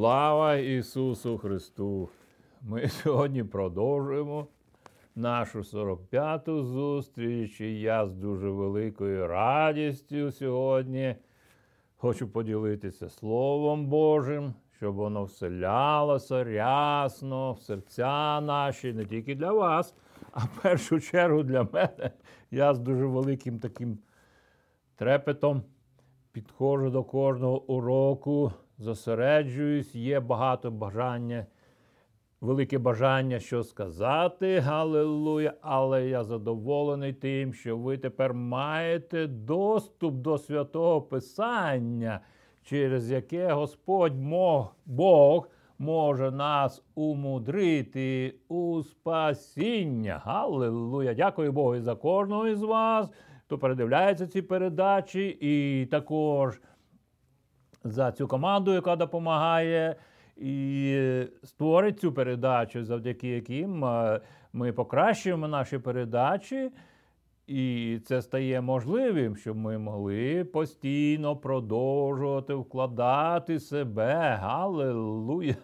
Слава 0.00 0.54
Ісусу 0.54 1.38
Христу! 1.38 2.08
Ми 2.62 2.88
сьогодні 2.88 3.44
продовжуємо 3.44 4.46
нашу 5.14 5.58
45-ту 5.58 6.64
зустріч. 6.64 7.60
І 7.60 7.80
я 7.80 8.06
з 8.06 8.14
дуже 8.14 8.48
великою 8.50 9.26
радістю 9.26 10.32
сьогодні 10.32 11.16
хочу 11.96 12.28
поділитися 12.28 13.08
Словом 13.08 13.86
Божим, 13.86 14.54
щоб 14.76 14.94
воно 14.94 15.24
вселялося 15.24 16.44
рясно 16.44 17.52
в 17.52 17.60
серця 17.60 18.40
наші, 18.40 18.92
не 18.92 19.04
тільки 19.04 19.34
для 19.34 19.52
вас, 19.52 19.94
а 20.32 20.38
в 20.38 20.62
першу 20.62 21.00
чергу 21.00 21.42
для 21.42 21.62
мене. 21.72 22.10
Я 22.50 22.74
з 22.74 22.78
дуже 22.78 23.06
великим 23.06 23.58
таким 23.58 23.98
трепетом 24.96 25.62
підходжу 26.32 26.90
до 26.90 27.04
кожного 27.04 27.62
уроку 27.62 28.52
зосереджуюсь, 28.80 29.94
є 29.94 30.20
багато 30.20 30.70
бажання, 30.70 31.46
велике 32.40 32.78
бажання 32.78 33.38
що 33.38 33.62
сказати, 33.62 34.58
Галилуя, 34.58 35.52
але 35.60 36.08
я 36.08 36.24
задоволений 36.24 37.12
тим, 37.12 37.54
що 37.54 37.76
ви 37.76 37.98
тепер 37.98 38.34
маєте 38.34 39.26
доступ 39.26 40.14
до 40.14 40.38
святого 40.38 41.02
Писання, 41.02 42.20
через 42.62 43.10
яке 43.10 43.52
Господь 43.52 44.16
Бог 44.86 45.48
може 45.78 46.30
нас 46.30 46.82
умудрити 46.94 48.34
у 48.48 48.82
спасіння. 48.82 50.22
Галилуя! 50.24 51.14
Дякую 51.14 51.52
Богу 51.52 51.80
за 51.80 51.94
кожного 51.94 52.48
із 52.48 52.62
вас, 52.62 53.10
хто 53.46 53.58
передивляється 53.58 54.26
ці 54.26 54.42
передачі, 54.42 55.38
і 55.40 55.86
також 55.86 56.60
за 57.84 58.12
цю 58.12 58.28
команду, 58.28 58.72
яка 58.72 58.96
допомагає 58.96 59.96
і 60.36 61.26
створить 61.44 62.00
цю 62.00 62.12
передачу, 62.12 62.84
завдяки 62.84 63.28
яким 63.28 63.84
е, 63.84 64.20
ми 64.52 64.72
покращуємо 64.72 65.48
наші 65.48 65.78
передачі. 65.78 66.70
І 67.46 67.98
це 68.04 68.22
стає 68.22 68.60
можливим, 68.60 69.36
щоб 69.36 69.56
ми 69.56 69.78
могли 69.78 70.44
постійно 70.44 71.36
продовжувати 71.36 72.54
вкладати 72.54 73.60
себе, 73.60 74.38
Галилуя, 74.40 75.54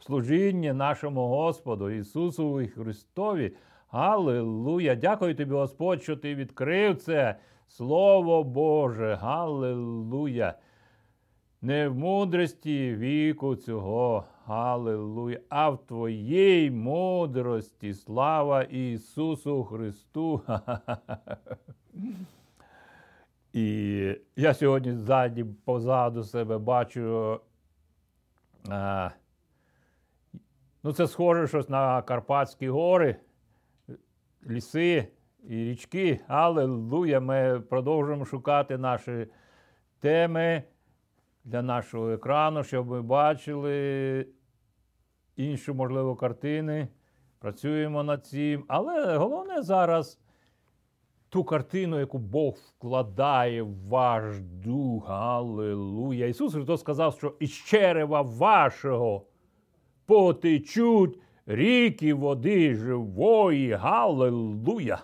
служіння 0.00 0.72
нашому 0.72 1.28
Господу 1.28 1.90
Ісусу 1.90 2.60
Христові. 2.74 3.52
Галилуя! 3.90 4.94
Дякую 4.94 5.34
тобі, 5.34 5.54
Господь, 5.54 6.02
що 6.02 6.16
ти 6.16 6.34
відкрив 6.34 6.96
це. 6.96 7.36
Слово 7.68 8.44
Боже, 8.44 9.14
Галилуя! 9.14 10.54
Не 11.62 11.88
в 11.88 11.94
мудрості 11.94 12.94
віку 12.94 13.56
цього, 13.56 14.24
Галилуя, 14.44 15.38
а 15.48 15.70
в 15.70 15.86
Твоїй 15.86 16.70
мудрості, 16.70 17.94
слава 17.94 18.62
Ісусу 18.62 19.64
Христу. 19.64 20.42
І 23.52 24.16
я 24.36 24.54
сьогодні 24.54 24.92
ззаді 24.92 25.44
позаду 25.64 26.24
себе 26.24 26.58
бачу. 26.58 27.40
А, 28.68 29.10
Ну, 30.82 30.92
це 30.92 31.06
схоже 31.06 31.46
щось 31.46 31.68
на 31.68 32.02
Карпатські 32.02 32.68
гори, 32.68 33.16
ліси 34.46 35.08
і 35.44 35.54
річки. 35.54 36.20
Аллилуйя! 36.28 37.20
Ми 37.20 37.62
продовжуємо 37.70 38.24
шукати 38.24 38.78
наші 38.78 39.26
теми 40.00 40.62
для 41.44 41.62
нашого 41.62 42.10
екрану, 42.10 42.64
щоб 42.64 42.86
ми 42.86 43.02
бачили 43.02 44.26
інші, 45.36 45.72
можливо, 45.72 46.16
картини. 46.16 46.88
Працюємо 47.38 48.02
над 48.02 48.26
цим. 48.26 48.64
Але 48.68 49.16
головне 49.16 49.62
зараз 49.62 50.18
ту 51.28 51.44
картину, 51.44 51.98
яку 51.98 52.18
Бог 52.18 52.54
вкладає 52.54 53.62
в 53.62 53.88
ваш 53.88 54.40
дух. 54.40 55.10
Аллилуйя. 55.10 56.26
Ісус 56.26 56.54
Христос 56.54 56.80
сказав, 56.80 57.14
що 57.14 57.34
із 57.40 57.52
черева 57.52 58.22
вашого 58.22 59.26
потечуть 60.06 61.18
ріки 61.48 62.14
води 62.14 62.74
живої. 62.74 63.72
Галилуя! 63.72 64.98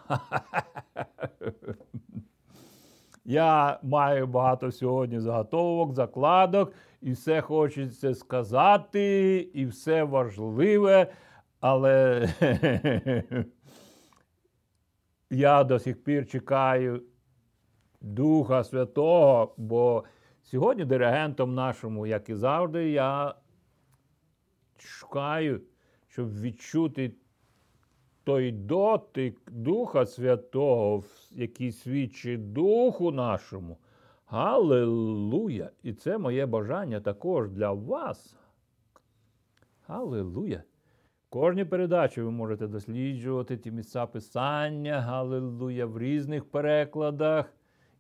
Я 3.25 3.79
маю 3.83 4.27
багато 4.27 4.73
сьогодні 4.73 5.21
заготовок, 5.21 5.95
закладок, 5.95 6.73
і 7.01 7.13
все 7.13 7.41
хочеться 7.41 8.15
сказати, 8.15 9.37
і 9.55 9.67
все 9.67 10.05
важливе, 10.05 11.13
але 11.61 12.29
я 15.31 15.65
до 15.65 15.79
сих 15.79 16.05
пір 16.05 16.29
чекаю 16.29 17.03
Духа 18.01 18.65
Святого, 18.65 19.55
бо 19.57 20.05
сьогодні 20.43 20.85
диригентом 20.85 21.55
нашому, 21.55 22.07
як 22.07 22.29
і 22.29 22.35
завжди, 22.35 22.91
я 22.91 23.35
шукаю 24.79 25.61
щоб 26.15 26.41
відчути 26.41 27.13
той 28.25 28.53
дотик 28.53 29.51
Духа 29.51 30.07
Святого, 30.07 31.05
який 31.31 31.73
свідчить 31.73 32.53
Духу 32.53 33.11
нашому. 33.11 33.79
Галилуя! 34.27 35.71
І 35.83 35.93
це 35.93 36.19
моє 36.19 36.47
бажання 36.47 37.01
також 37.01 37.51
для 37.51 37.73
вас. 37.73 38.37
Галилуя! 39.87 40.63
Кожній 41.29 41.65
передачі 41.65 42.23
ви 42.23 42.31
можете 42.31 42.67
досліджувати 42.67 43.57
ті 43.57 43.71
місця 43.71 44.07
писання, 44.07 45.01
Галилуя, 45.01 45.87
в 45.87 45.99
різних 45.99 46.45
перекладах. 46.45 47.53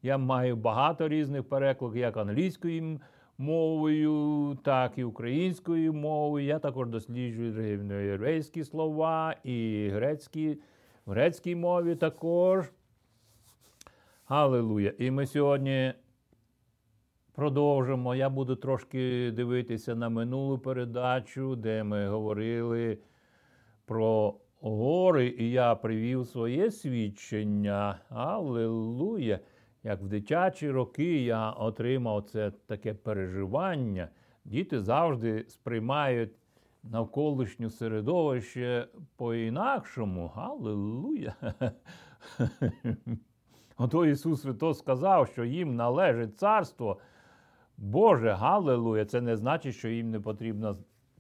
Я 0.03 0.19
маю 0.19 0.57
багато 0.57 1.09
різних 1.09 1.49
перекладів, 1.49 1.97
як 1.97 2.17
англійською 2.17 3.01
мовою, 3.39 4.59
так 4.63 4.99
і 4.99 5.05
українською 5.05 5.93
мовою. 5.93 6.47
Я 6.47 6.59
також 6.59 6.89
досліджую 6.89 7.53
древньоєврейські 7.53 8.65
слова 8.65 9.35
і 9.45 9.89
грецькі, 9.89 10.59
в 11.07 11.11
грецькій 11.11 11.55
мові 11.55 11.95
також. 11.95 12.73
Аллилуйя. 14.27 14.93
І 14.99 15.11
ми 15.11 15.27
сьогодні 15.27 15.95
продовжимо. 17.33 18.15
Я 18.15 18.31
буду 18.31 18.57
трошки 18.57 19.31
дивитися 19.31 19.95
на 19.95 20.09
минулу 20.09 20.59
передачу, 20.59 21.57
де 21.57 21.85
ми 21.85 22.09
говорили 22.09 22.99
про 23.85 24.35
гори, 24.61 25.35
і 25.39 25.51
я 25.51 25.75
привів 25.75 26.27
своє 26.27 26.71
свідчення. 26.71 27.99
Аллилуйя 28.09 29.41
як 29.85 30.03
в 30.03 30.07
дитячі 30.07 30.71
роки 30.71 31.23
я 31.23 31.51
отримав 31.51 32.23
це 32.23 32.51
таке 32.51 32.95
переживання, 32.95 34.09
діти 34.45 34.81
завжди 34.81 35.45
сприймають 35.49 36.33
навколишнє 36.83 37.71
середовище 37.71 38.89
по-інакшому. 39.17 40.29
Галилуя! 40.35 41.35
Ото 43.77 44.07
Ісус 44.07 44.43
Христос 44.43 44.79
сказав, 44.79 45.29
що 45.29 45.45
їм 45.45 45.77
належить 45.77 46.39
царство. 46.39 46.99
Боже, 47.77 48.31
Галилуя! 48.31 49.05
Це 49.05 49.21
не 49.21 49.37
значить, 49.37 49.75
що 49.75 49.89
їм 49.89 50.11
не 50.11 50.21
потрібно 50.21 50.77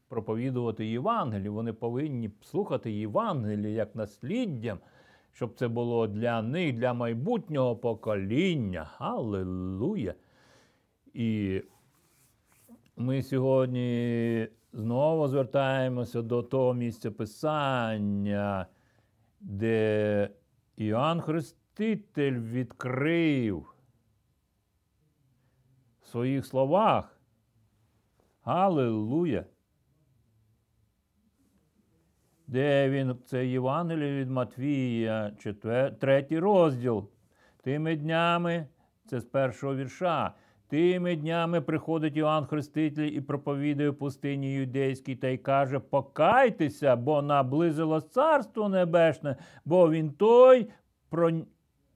проповідувати 0.08 0.86
Євангелію. 0.86 1.54
Вони 1.54 1.72
повинні 1.72 2.30
слухати 2.42 2.92
Євангелію 2.92 3.74
як 3.74 3.94
насліддям 3.94 4.78
щоб 5.34 5.54
це 5.54 5.68
було 5.68 6.06
для 6.06 6.42
них, 6.42 6.74
для 6.74 6.94
майбутнього 6.94 7.76
покоління. 7.76 8.90
Аллилуйя! 8.98 10.14
І 11.14 11.62
ми 12.96 13.22
сьогодні 13.22 14.48
знову 14.72 15.28
звертаємося 15.28 16.22
до 16.22 16.42
того 16.42 16.74
місця 16.74 17.10
Писання, 17.10 18.66
де 19.40 20.30
Іоанн 20.76 21.20
Хреститель 21.20 22.38
відкрив 22.40 23.74
в 26.02 26.06
своїх 26.06 26.46
словах. 26.46 27.20
Аллилуйя! 28.42 29.44
Де 32.54 32.90
він 32.90 33.16
це 33.24 33.46
Євангеліє 33.46 34.20
від 34.20 34.30
Матвія, 34.30 35.32
четвер, 35.38 35.98
третій 35.98 36.38
розділ. 36.38 37.08
Тими 37.62 37.96
днями, 37.96 38.66
це 39.06 39.20
з 39.20 39.24
першого 39.24 39.76
вірша. 39.76 40.32
Тими 40.68 41.16
днями 41.16 41.60
приходить 41.60 42.16
Іоанн 42.16 42.46
Хреститель 42.46 43.10
і 43.12 43.20
проповідує 43.20 43.92
пустині 43.92 44.52
юдейській 44.54 45.16
та 45.16 45.28
й 45.28 45.38
каже: 45.38 45.78
Покайтеся, 45.78 46.96
бо 46.96 47.22
наблизилось 47.22 48.10
Царство 48.10 48.68
Небесне, 48.68 49.36
бо 49.64 49.90
він 49.90 50.10
той, 50.10 50.70
про, 51.08 51.30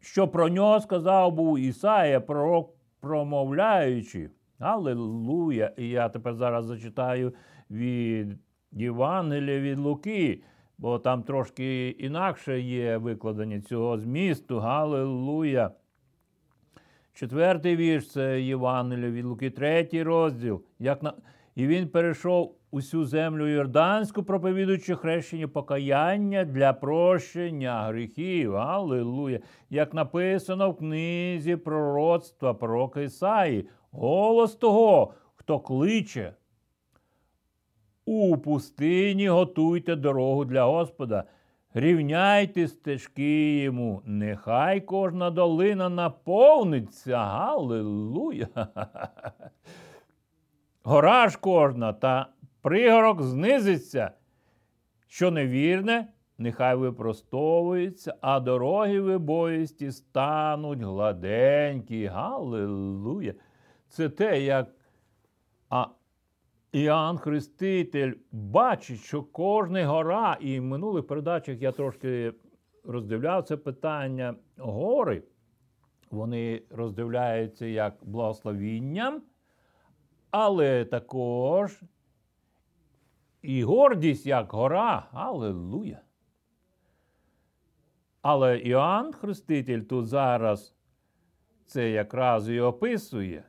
що 0.00 0.28
про 0.28 0.48
нього 0.48 0.80
сказав 0.80 1.32
був 1.32 1.58
Ісая, 1.58 2.20
пророк 2.20 2.74
промовляючи. 3.00 4.30
Аллилуйя! 4.58 5.72
І 5.76 5.88
я 5.88 6.08
тепер 6.08 6.34
зараз 6.34 6.64
зачитаю 6.64 7.34
від 7.70 8.47
Євангелія 8.72 9.60
від 9.60 9.78
Луки, 9.78 10.42
бо 10.78 10.98
там 10.98 11.22
трошки 11.22 11.88
інакше 11.88 12.60
є 12.60 12.96
викладення 12.96 13.60
цього 13.60 13.98
змісту. 13.98 14.58
Галилуя! 14.58 15.70
Четвертий 17.14 17.76
вірш 17.76 18.10
це 18.10 18.40
Євангелія 18.40 19.10
від 19.10 19.24
Луки, 19.24 19.50
третій 19.50 20.02
розділ. 20.02 20.62
Як 20.78 21.02
на... 21.02 21.12
І 21.54 21.66
він 21.66 21.88
перейшов 21.88 22.56
усю 22.70 23.04
землю 23.04 23.46
Йорданську, 23.46 24.22
проповідуючи 24.22 24.96
хрещення 24.96 25.48
покаяння 25.48 26.44
для 26.44 26.72
прощення 26.72 27.82
гріхів. 27.82 28.56
Аллилуйя! 28.56 29.40
Як 29.70 29.94
написано 29.94 30.70
в 30.70 30.76
книзі 30.76 31.56
пророцтва 31.56 32.54
пророка 32.54 33.00
Ісаї, 33.00 33.68
голос 33.90 34.56
того, 34.56 35.12
хто 35.34 35.60
кличе. 35.60 36.34
У 38.10 38.38
пустині 38.38 39.28
готуйте 39.28 39.96
дорогу 39.96 40.44
для 40.44 40.64
Господа. 40.64 41.24
Рівняйте 41.74 42.68
стежки 42.68 43.60
йому, 43.60 44.02
нехай 44.04 44.80
кожна 44.80 45.30
долина 45.30 45.88
наповниться. 45.88 47.18
Галилуя! 47.18 48.46
Гора 50.82 51.28
ж 51.28 51.38
кожна 51.40 51.92
та 51.92 52.26
пригорок 52.62 53.22
знизиться. 53.22 54.10
Що 55.06 55.30
невірне, 55.30 56.08
нехай 56.38 56.76
випростовується, 56.76 58.14
а 58.20 58.40
дороги 58.40 59.00
вибоїсті 59.00 59.92
стануть 59.92 60.82
гладенькі. 60.82 62.06
Галилуя! 62.06 63.34
Це 63.88 64.08
те, 64.08 64.42
як 64.42 64.68
а 65.70 65.86
Іоанн 66.72 67.18
Хреститель 67.18 68.12
бачить, 68.32 69.00
що 69.00 69.22
кожна 69.22 69.86
гора, 69.86 70.38
і 70.40 70.60
в 70.60 70.64
минулих 70.64 71.06
передачах 71.06 71.62
я 71.62 71.72
трошки 71.72 72.32
роздивляв 72.84 73.44
це 73.44 73.56
питання 73.56 74.34
гори. 74.56 75.22
Вони 76.10 76.62
роздивляються 76.70 77.66
як 77.66 77.94
благословінням, 78.02 79.22
але 80.30 80.84
також 80.84 81.80
і 83.42 83.64
гордість 83.64 84.26
як 84.26 84.52
гора. 84.52 85.08
Аллилуйя. 85.12 86.00
Але 88.22 88.58
Іоанн 88.58 89.12
Хреститель 89.12 89.80
тут 89.80 90.06
зараз 90.06 90.74
це 91.66 91.90
якраз 91.90 92.50
і 92.50 92.60
описує. 92.60 93.44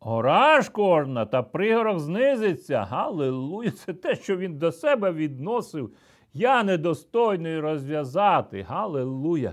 Гора 0.00 0.60
ж 0.60 0.70
кожна 0.72 1.26
та 1.26 1.42
пригорок 1.42 1.98
знизиться. 1.98 2.82
Галилуя! 2.82 3.70
Це 3.70 3.92
те, 3.92 4.14
що 4.14 4.36
він 4.36 4.58
до 4.58 4.72
себе 4.72 5.12
відносив. 5.12 5.90
Я 6.34 6.62
недостойний 6.62 7.60
розв'язати. 7.60 8.62
Галилуя! 8.62 9.52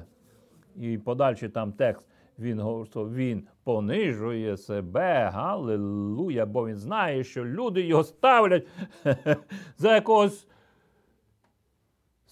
І 0.76 0.98
подальший 0.98 1.50
там 1.50 1.72
текст. 1.72 2.08
Він 2.40 2.62
він 2.96 3.48
понижує 3.64 4.58
себе, 4.58 5.30
галилуя, 5.34 6.46
бо 6.46 6.68
він 6.68 6.76
знає, 6.76 7.24
що 7.24 7.46
люди 7.46 7.82
його 7.82 8.04
ставлять 8.04 8.68
за 9.78 9.96
якогось 9.96 10.48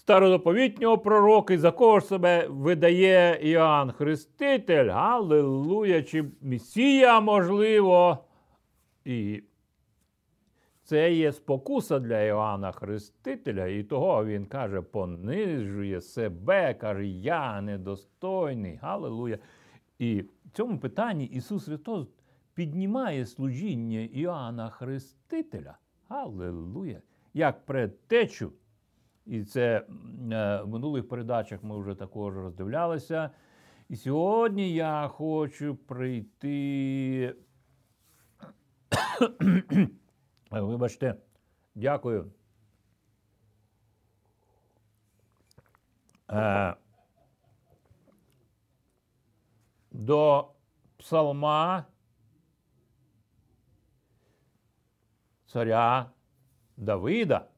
стародоповітнього 0.02 0.98
пророка, 0.98 1.58
за 1.58 1.70
кого 1.70 2.00
ж 2.00 2.06
себе 2.06 2.46
видає 2.48 3.38
Іоанн 3.42 3.92
Хреститель, 3.92 4.88
Галилуя, 4.88 6.02
чи 6.02 6.24
Месія, 6.40 7.20
можливо. 7.20 8.18
І 9.04 9.42
це 10.82 11.12
є 11.12 11.32
спокуса 11.32 11.98
для 11.98 12.20
Іоанна 12.20 12.72
Хрестителя, 12.72 13.66
і 13.66 13.82
того 13.82 14.24
він 14.24 14.46
каже, 14.46 14.80
понижує 14.80 16.00
себе, 16.00 16.74
каже, 16.74 17.06
я 17.06 17.60
недостойний. 17.60 18.78
Галилуя. 18.82 19.38
І 19.98 20.20
в 20.20 20.50
цьому 20.52 20.78
питанні 20.78 21.24
Ісус 21.24 21.64
Христос 21.64 22.06
піднімає 22.54 23.26
служіння 23.26 24.00
Іоанна 24.00 24.70
Хрестителя. 24.70 25.78
Галилуя! 26.08 27.00
Як 27.34 27.64
предтечу. 27.64 28.52
І 29.26 29.44
це 29.44 29.76
е, 29.78 29.82
в 30.62 30.68
минулих 30.68 31.08
передачах 31.08 31.62
ми 31.62 31.80
вже 31.80 31.94
також 31.94 32.34
роздивлялися. 32.34 33.30
І 33.88 33.96
сьогодні 33.96 34.74
я 34.74 35.08
хочу 35.08 35.74
прийти. 35.74 37.34
Вибачте, 40.50 41.14
дякую. 41.74 42.32
Е, 46.30 46.74
до 49.90 50.50
псалма 50.98 51.84
царя 55.46 56.10
Давида. 56.76 57.51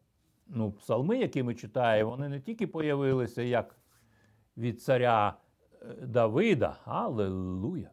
Ну, 0.46 0.72
псалми, 0.72 1.18
які 1.18 1.42
ми 1.42 1.54
читаємо, 1.54 2.10
вони 2.10 2.28
не 2.28 2.40
тільки 2.40 2.66
появилися 2.66 3.42
як 3.42 3.76
від 4.56 4.82
царя 4.82 5.36
е, 5.82 6.06
Давида, 6.06 6.76
Аллилуйя. 6.84 7.90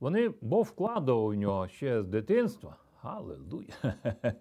Вони 0.00 0.34
Бог 0.40 0.66
вкладував 0.66 1.28
в 1.28 1.34
нього 1.34 1.68
ще 1.68 2.02
з 2.02 2.06
дитинства. 2.06 2.76
Аллилуйя. 3.02 3.94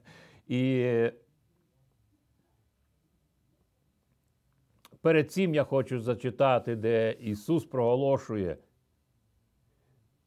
І 0.48 1.12
перед 5.02 5.31
цим 5.31 5.56
я 5.56 5.63
хочу 5.63 6.00
зачитати, 6.00 6.75
де 6.75 7.12
Ісус 7.12 7.66
проголошує, 7.66 8.57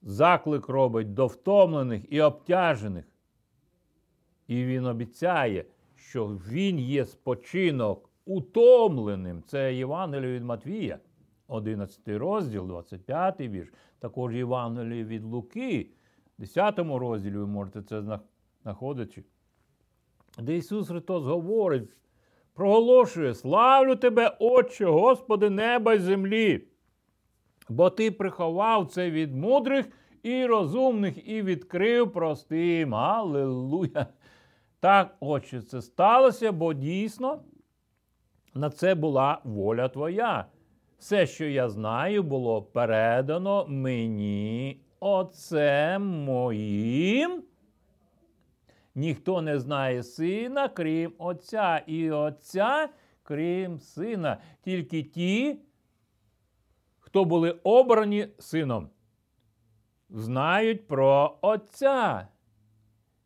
заклик 0.03 0.69
робить 0.69 1.15
до 1.15 1.27
втомлених 1.27 2.13
і 2.13 2.21
обтяжених. 2.21 3.12
І 4.53 4.65
Він 4.65 4.87
обіцяє, 4.87 5.65
що 5.97 6.27
Він 6.27 6.79
є 6.79 7.05
спочинок 7.05 8.11
утомленим. 8.25 9.43
Це 9.47 9.75
Євангеліє 9.75 10.33
від 10.33 10.45
Матвія, 10.45 10.99
11 11.49 12.09
розділ, 12.09 12.67
25 12.67 13.41
вірш. 13.41 13.73
Також 13.99 14.35
Євангеліє 14.35 15.05
від 15.05 15.25
Луки, 15.25 15.91
10 16.39 16.79
розділі 16.79 17.37
ви 17.37 17.47
можете 17.47 17.83
це 17.83 18.19
знаходити. 18.63 19.25
Де 20.39 20.57
Ісус 20.57 20.89
Христос 20.89 21.25
говорить, 21.25 21.89
проголошує: 22.55 23.35
Славлю 23.35 23.97
тебе, 23.97 24.37
Отче, 24.41 24.87
Господи, 24.87 25.51
неба 25.51 25.95
й 25.95 25.99
землі, 25.99 26.65
бо 27.69 27.91
Ти 27.91 28.11
приховав 28.11 28.87
це 28.87 29.11
від 29.11 29.35
мудрих 29.37 29.87
і 30.23 30.47
розумних, 30.47 31.29
і 31.29 31.43
відкрив 31.43 32.13
простим. 32.13 32.95
Аллилуйя! 32.95 34.07
Так, 34.83 35.17
Отче, 35.21 35.61
це 35.61 35.83
сталося, 35.83 36.53
бо 36.53 36.75
дійсно 36.75 37.43
на 38.55 38.71
це 38.71 38.95
була 38.95 39.41
воля 39.45 39.89
Твоя. 39.89 40.47
Все, 40.99 41.27
що 41.27 41.45
я 41.45 41.69
знаю, 41.69 42.23
було 42.23 42.63
передано 42.63 43.67
мені 43.69 44.81
Отцем 45.01 46.25
моїм. 46.25 47.43
Ніхто 48.95 49.43
не 49.43 49.59
знає 49.59 50.03
сина, 50.03 50.69
крім 50.69 51.13
Отця, 51.19 51.83
і 51.87 52.11
Отця, 52.11 52.89
крім 53.23 53.81
сина. 53.81 54.39
Тільки 54.63 55.03
ті, 55.03 55.59
хто 56.99 57.25
були 57.25 57.51
обрані 57.51 58.29
сином, 58.39 58.91
знають 60.11 60.87
про 60.87 61.39
Отця. 61.43 62.29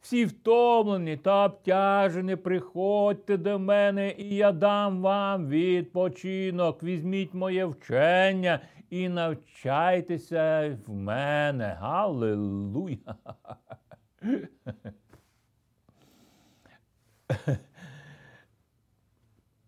Всі 0.07 0.25
втомлені 0.25 1.17
та 1.17 1.47
обтяжені, 1.47 2.37
приходьте 2.37 3.37
до 3.37 3.59
мене, 3.59 4.15
і 4.19 4.37
я 4.37 4.53
дам 4.53 5.03
вам 5.03 5.49
відпочинок. 5.49 6.83
Візьміть 6.83 7.35
моє 7.35 7.65
вчення 7.65 8.61
і 8.91 9.09
навчайтеся 9.09 10.79
в 10.87 10.95
мене. 10.95 11.77
Галилуя! 11.81 13.17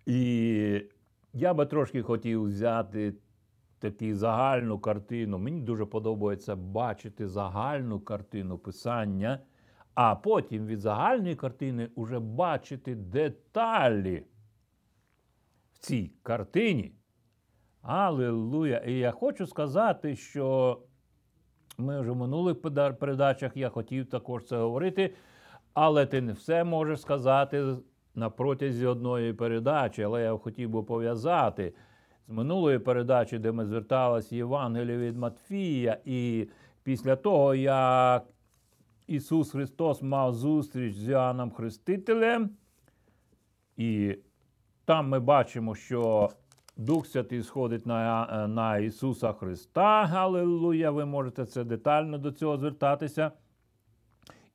І 0.06 0.82
я 1.32 1.54
би 1.54 1.66
трошки 1.66 2.02
хотів 2.02 2.42
взяти 2.42 3.14
таку 3.78 4.14
загальну 4.14 4.78
картину. 4.78 5.38
Мені 5.38 5.60
дуже 5.60 5.86
подобається 5.86 6.56
бачити 6.56 7.28
загальну 7.28 8.00
картину 8.00 8.58
писання, 8.58 9.40
а 10.00 10.14
потім 10.14 10.66
від 10.66 10.80
загальної 10.80 11.34
картини 11.34 11.88
вже 11.96 12.18
бачити 12.18 12.94
деталі 12.94 14.24
в 15.72 15.78
цій 15.78 16.12
картині. 16.22 16.92
Аллилуйя! 17.82 18.78
І 18.78 18.92
я 18.92 19.10
хочу 19.10 19.46
сказати, 19.46 20.16
що 20.16 20.78
Ми 21.78 22.00
вже 22.00 22.10
в 22.10 22.16
минулих 22.16 22.62
передачах 22.98 23.56
я 23.56 23.68
хотів 23.68 24.10
також 24.10 24.44
це 24.44 24.56
говорити, 24.56 25.14
але 25.74 26.06
ти 26.06 26.20
не 26.20 26.32
все 26.32 26.64
можеш 26.64 27.00
сказати 27.00 27.76
на 28.14 28.30
протязі 28.30 28.86
одної 28.86 29.32
передачі. 29.32 30.02
Але 30.02 30.22
я 30.22 30.36
хотів 30.36 30.70
би 30.70 30.82
пов'язати 30.82 31.74
з 32.28 32.30
минулої 32.30 32.78
передачі, 32.78 33.38
де 33.38 33.52
ми 33.52 33.66
зверталися 33.66 34.36
Євангелію 34.36 34.98
від 34.98 35.16
Матфія, 35.16 35.98
і 36.04 36.48
після 36.82 37.16
того, 37.16 37.54
як 37.54 38.26
Ісус 39.08 39.50
Христос 39.50 40.02
мав 40.02 40.34
зустріч 40.34 40.94
з 40.94 41.08
Іоанном 41.08 41.50
Хрестителем, 41.50 42.50
і 43.76 44.16
там 44.84 45.08
ми 45.08 45.20
бачимо, 45.20 45.74
що 45.74 46.30
Дух 46.76 47.06
Святий 47.06 47.42
сходить 47.42 47.86
на, 47.86 48.48
на 48.48 48.78
Ісуса 48.78 49.32
Христа. 49.32 50.04
Галилуя! 50.04 50.90
Ви 50.90 51.04
можете 51.04 51.46
це 51.46 51.64
детально 51.64 52.18
до 52.18 52.32
цього 52.32 52.56
звертатися. 52.56 53.32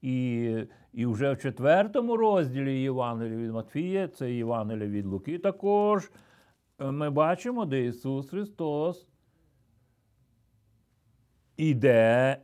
І, 0.01 0.57
і 0.93 1.05
вже 1.05 1.33
в 1.33 1.37
четвертому 1.37 2.17
розділі 2.17 2.81
Євангелія 2.81 3.37
від 3.37 3.51
Матфія, 3.51 4.07
це 4.07 4.31
Євангелія 4.31 4.89
від 4.89 5.05
Луки 5.05 5.39
також. 5.39 6.11
е, 6.79 6.91
Ми 6.91 7.09
бачимо, 7.09 7.65
де 7.65 7.85
Ісус 7.85 8.29
Христос 8.29 9.07
іде 11.57 12.37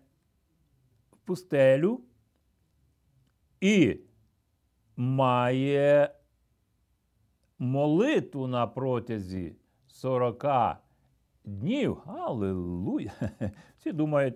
пустелю 1.30 2.02
і 3.62 4.00
має 4.96 6.16
молитву 7.60 8.48
на 8.48 8.68
протязі 8.68 9.56
40 9.88 10.46
днів. 11.44 12.02
Аллилуйя! 12.06 13.12
Всі 13.78 13.92
думають, 13.92 14.36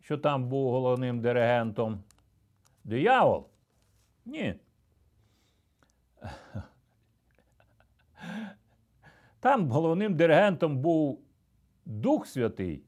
що 0.00 0.18
там 0.18 0.48
був 0.48 0.70
головним 0.70 1.20
диригентом 1.20 2.02
диявол. 2.84 3.48
Ні. 4.24 4.54
Там 9.40 9.70
головним 9.70 10.16
диригентом 10.16 10.78
був 10.78 11.20
Дух 11.84 12.26
Святий, 12.26 12.84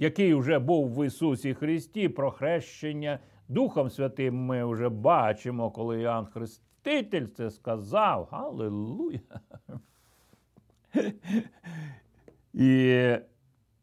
який 0.00 0.34
вже 0.34 0.58
був 0.58 0.94
в 0.94 1.06
Ісусі 1.06 1.54
Христі, 1.54 2.08
про 2.08 2.30
хрещення 2.30 3.18
Духом 3.48 3.90
Святим 3.90 4.34
ми 4.36 4.64
вже 4.64 4.88
бачимо, 4.88 5.70
коли 5.70 6.00
Іоанн 6.00 6.26
Хреститель 6.26 7.26
це 7.26 7.50
сказав. 7.50 8.28
Аллилуйя! 8.30 9.20
І 12.54 13.14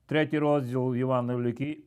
третій 0.05 0.39
розділ 0.39 0.95
Луки, 0.95 1.83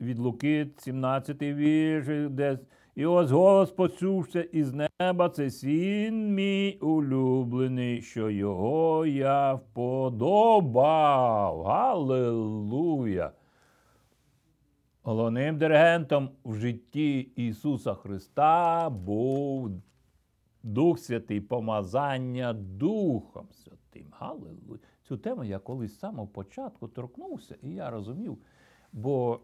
від 0.00 0.18
Луки, 0.18 0.68
17 0.78 1.42
вірш, 1.42 2.06
де 2.30 2.58
і 2.94 3.06
ось 3.06 3.30
голос 3.30 3.70
почувся 3.70 4.42
із 4.42 4.72
неба, 4.72 5.28
це 5.28 5.50
син 5.50 6.34
мій 6.34 6.78
улюблений, 6.80 8.02
що 8.02 8.30
його 8.30 9.06
я 9.06 9.54
вподобав. 9.54 10.82
Галилуя! 11.62 13.32
Головним 15.04 15.58
диригентом 15.58 16.30
в 16.44 16.54
житті 16.54 17.20
Ісуса 17.20 17.94
Христа 17.94 18.90
був 18.90 19.70
Дух 20.62 20.98
Святий, 20.98 21.40
помазання 21.40 22.52
Духом 22.52 23.48
Святим. 23.52 24.06
Галилуя! 24.10 24.78
Цю 25.02 25.16
тему 25.16 25.44
я 25.44 25.58
колись 25.58 25.92
з 25.94 25.98
самого 25.98 26.28
початку 26.28 26.88
торкнувся, 26.88 27.56
і 27.62 27.70
я 27.70 27.90
розумів, 27.90 28.38
бо 28.92 29.40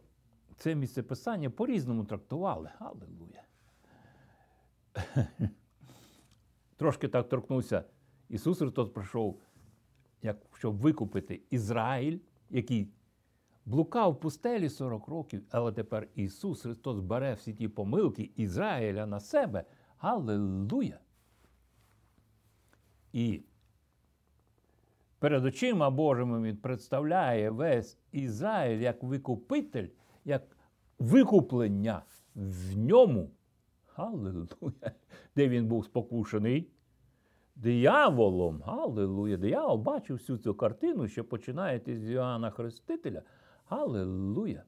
це 0.57 0.75
місце 0.75 1.03
писання 1.03 1.51
по-різному 1.51 2.05
трактували. 2.05 2.71
Галилуя! 2.79 3.43
Трошки 6.77 7.09
так 7.09 7.29
торкнувся. 7.29 7.85
Ісус 8.29 8.59
Христос 8.59 8.89
прийшов, 8.91 9.41
як, 10.23 10.37
щоб 10.53 10.77
викупити 10.77 11.41
Ізраїль, 11.51 12.19
який 12.51 12.89
блукав 13.69 14.13
в 14.13 14.21
пустелі 14.21 14.69
40 14.69 15.09
років, 15.09 15.43
але 15.51 15.73
тепер 15.73 16.09
Ісус 16.15 16.63
Христос 16.63 17.01
бере 17.01 17.35
всі 17.35 17.55
ті 17.55 17.69
помилки 17.69 18.31
Ізраїля 18.37 19.07
на 19.07 19.21
себе. 19.21 19.65
Галилуя! 19.99 20.99
І 23.13 23.43
перед 25.19 25.45
очима 25.45 25.91
Божими 25.91 26.43
він 26.43 26.57
представляє 26.57 27.51
весь 27.51 27.99
Ізраїль 28.13 28.81
як 28.81 29.03
викупитель, 29.03 29.89
як 30.25 30.57
викуплення 30.99 32.03
в 32.35 32.77
ньому. 32.77 33.31
Галилуя! 33.95 34.93
Де 35.37 35.49
він 35.49 35.67
був 35.67 35.85
спокушений? 35.85 36.71
Дияволом. 37.57 38.63
Галилуя! 38.63 39.37
Диявол 39.37 39.79
бачив 39.79 40.17
всю 40.17 40.39
цю 40.39 40.55
картину, 40.55 41.09
що 41.09 41.25
починаєте 41.25 41.99
з 41.99 42.11
Іоанна 42.11 42.51
Хрестителя. 42.51 43.23
Галилуя! 43.69 44.63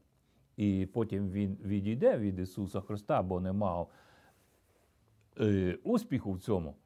І 0.56 0.88
потім 0.92 1.30
він 1.30 1.58
відійде 1.64 2.18
від 2.18 2.38
Ісуса 2.38 2.80
Христа, 2.80 3.22
бо 3.22 3.40
не 3.40 3.52
мав 3.52 3.90
е, 5.40 5.78
успіху 5.82 6.32
в 6.32 6.40
цьому. 6.40 6.76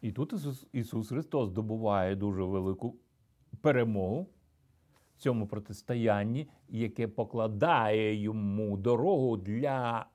І 0.00 0.12
тут 0.12 0.32
Ісус, 0.32 0.66
Ісус 0.72 1.08
Христос 1.08 1.48
здобуває 1.48 2.16
дуже 2.16 2.42
велику 2.42 2.96
перемогу 3.60 4.26
в 5.16 5.22
цьому 5.22 5.46
протистоянні, 5.46 6.48
яке 6.68 7.08
покладає 7.08 8.14
йому 8.14 8.76
дорогу 8.76 9.36
для 9.36 10.06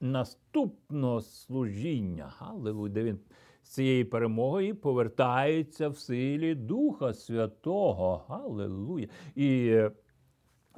наступного 0.00 1.20
служіння. 1.20 2.32
Галилуя, 2.38 2.88
де 2.88 3.04
він 3.04 3.18
з 3.62 3.68
цієї 3.68 4.04
перемоги 4.04 4.74
повертається 4.74 5.88
в 5.88 5.98
силі 5.98 6.54
Духа 6.54 7.14
Святого. 7.14 8.24
Галилуя! 8.28 9.06
І 9.34 9.68
е, 9.68 9.90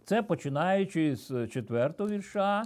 це 0.05 0.23
починаючи 0.23 1.17
з 1.17 1.47
четвертого 1.47 2.11
вірша, 2.11 2.63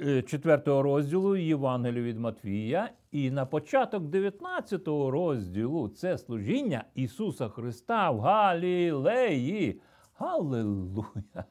е, 0.00 0.22
четвертого 0.22 0.82
розділу 0.82 1.36
Євангелію 1.36 2.04
від 2.04 2.18
Матвія, 2.18 2.90
і 3.12 3.30
на 3.30 3.46
початок 3.46 4.02
19 4.04 5.10
розділу 5.10 5.88
це 5.88 6.18
служіння 6.18 6.84
Ісуса 6.94 7.48
Христа 7.48 8.10
в 8.10 8.20
Галілеї. 8.20 9.80
Галилуя! 10.14 11.44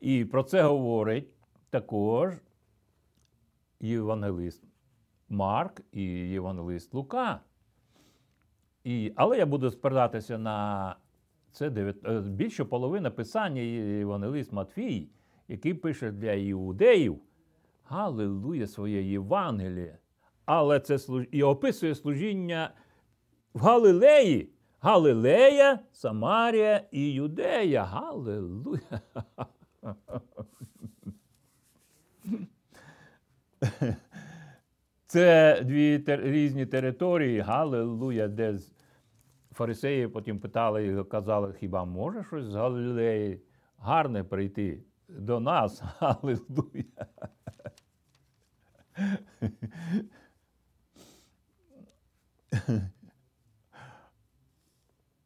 І 0.00 0.24
про 0.24 0.42
це 0.42 0.62
говорить 0.62 1.28
також 1.70 2.34
євангелист 3.80 4.64
Марк 5.28 5.80
і 5.92 6.02
євангелист 6.04 6.94
Лука. 6.94 7.40
І, 8.84 9.12
але 9.16 9.38
я 9.38 9.46
буду 9.46 9.70
спиратися 9.70 10.38
на 10.38 10.96
це 11.56 11.70
дев'ят- 11.70 12.08
е, 12.10 12.20
більше 12.20 12.64
половина 12.64 13.10
писання 13.10 13.60
євангелист 13.60 14.52
Матфій, 14.52 15.08
який 15.48 15.74
пише 15.74 16.10
для 16.10 16.32
іудеїв 16.32 17.18
Галилуя 17.84 18.66
своє 18.66 19.02
Євангеліє. 19.02 19.98
Але 20.44 20.80
це 20.80 20.98
і 21.30 21.42
описує 21.42 21.94
служіння 21.94 22.70
в 23.54 23.58
Галилеї. 23.60 24.50
Галилея, 24.80 25.78
Самарія 25.92 26.82
і 26.90 27.12
Юдея. 27.12 27.84
Галилуя. 27.84 29.00
Це 35.06 35.60
дві 35.64 35.98
тер- 35.98 36.22
різні 36.22 36.66
території, 36.66 37.40
Галилуя, 37.40 38.28
де 38.28 38.58
фарисеї 39.56 40.08
потім 40.08 40.40
питали 40.40 40.86
і 40.86 41.04
казали, 41.04 41.54
хіба 41.60 41.84
може 41.84 42.24
щось 42.24 42.44
з 42.44 42.54
Галилеї 42.54 43.42
гарне 43.78 44.24
прийти 44.24 44.84
до 45.08 45.40
нас? 45.40 45.82
Галилуя. 45.98 46.84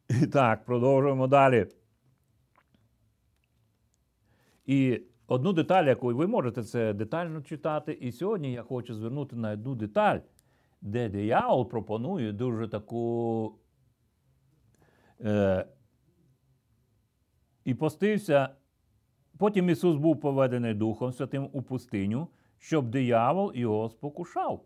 І 0.09 0.27
так, 0.27 0.65
продовжуємо 0.65 1.27
далі. 1.27 1.67
І 4.65 5.01
одну 5.27 5.53
деталь, 5.53 5.85
яку 5.85 6.07
ви 6.15 6.27
можете 6.27 6.63
це 6.63 6.93
детально 6.93 7.41
читати. 7.41 7.91
І 7.93 8.11
сьогодні 8.11 8.53
я 8.53 8.63
хочу 8.63 8.93
звернути 8.93 9.35
на 9.35 9.51
одну 9.51 9.75
деталь, 9.75 10.19
де 10.81 11.09
диявол 11.09 11.69
пропонує 11.69 12.31
дуже 12.31 12.67
таку. 12.67 13.60
Е, 15.25 15.65
і 17.65 17.73
постився. 17.73 18.55
Потім 19.37 19.69
Ісус 19.69 19.97
був 19.97 20.19
поведений 20.19 20.73
Духом 20.73 21.13
Святим 21.13 21.49
у 21.53 21.61
пустиню, 21.61 22.27
щоб 22.57 22.89
диявол 22.89 23.51
його 23.55 23.89
спокушав. 23.89 24.65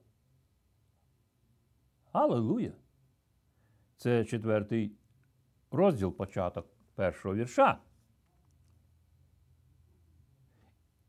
Аллилуйя! 2.11 2.73
Це 3.97 4.25
четвертий 4.25 4.91
розділ, 5.71 6.13
початок 6.13 6.67
першого 6.95 7.35
вірша. 7.35 7.77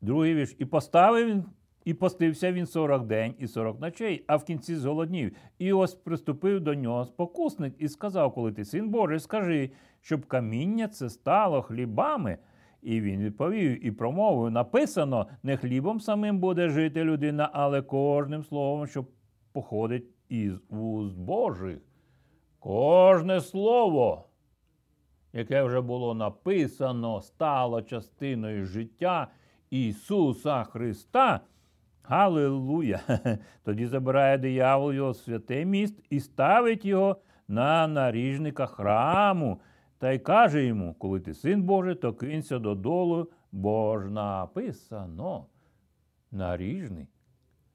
Другий 0.01 0.35
вірш. 0.35 0.57
І 0.59 0.65
поставив 0.65 1.27
він, 1.27 1.45
і 1.87 1.95
постився 1.95 2.53
він 2.53 2.67
сорок 2.67 3.07
день 3.07 3.35
і 3.39 3.47
сорок 3.47 3.81
ночей, 3.81 4.25
а 4.27 4.37
в 4.37 4.45
кінці 4.45 4.77
зголоднів. 4.77 5.37
І 5.59 5.73
ось 5.73 5.95
приступив 5.95 6.61
до 6.61 6.75
нього 6.75 7.05
спокусник 7.05 7.75
і 7.79 7.89
сказав, 7.89 8.35
коли 8.35 8.53
ти 8.53 8.65
син 8.65 8.89
Божий, 8.89 9.21
скажи, 9.21 9.71
щоб 10.01 10.27
каміння 10.27 10.89
це 10.89 11.11
стало 11.11 11.63
хлібами. 11.63 12.39
І 12.83 13.01
він 13.01 13.21
відповів 13.21 13.87
і 13.87 13.91
промовив: 13.91 14.51
написано: 14.51 15.27
не 15.43 15.57
хлібом 15.57 16.01
самим 16.01 16.39
буде 16.39 16.69
жити 16.69 17.05
людина, 17.05 17.51
але 17.53 17.83
кожним 17.83 18.45
словом, 18.45 18.87
що 18.87 19.07
походить 19.53 20.07
із 20.29 20.53
уст 20.69 21.17
Божих. 21.17 21.79
Кожне 22.59 23.41
слово, 23.41 24.29
яке 25.33 25.63
вже 25.63 25.81
було 25.81 26.15
написано, 26.15 27.21
стало 27.21 27.83
частиною 27.83 28.67
життя 28.67 29.29
Ісуса 29.71 30.65
Христа. 30.65 31.41
Галилуя! 32.09 33.01
Тоді 33.65 33.87
забирає 33.87 34.39
диявол 34.39 34.93
його 34.93 35.15
святе 35.15 35.65
міст 35.65 36.01
і 36.11 36.21
ставить 36.21 36.85
його 36.85 37.17
на 37.49 37.87
наріжника 37.87 38.67
храму. 38.67 39.61
Та 39.99 40.13
й 40.13 40.19
каже 40.19 40.65
йому, 40.65 40.95
коли 40.95 41.21
ти 41.21 41.35
син 41.35 41.63
Божий, 41.63 41.95
то 41.95 42.15
кинься 42.15 42.59
додолу, 42.59 43.31
бо 43.53 44.01
ж 44.01 44.11
написано 44.11 45.47
наріжний 46.31 47.09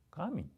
камінь. 0.10 0.50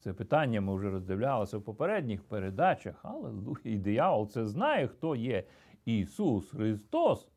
Це 0.00 0.12
питання 0.12 0.60
ми 0.60 0.74
вже 0.74 0.90
роздивлялися 0.90 1.58
в 1.58 1.62
попередніх 1.62 2.24
передачах, 2.24 3.00
але 3.02 3.32
і 3.64 3.78
диявол 3.78 4.28
це 4.28 4.46
знає, 4.46 4.88
хто 4.88 5.16
є 5.16 5.44
Ісус 5.84 6.50
Христос, 6.50 7.28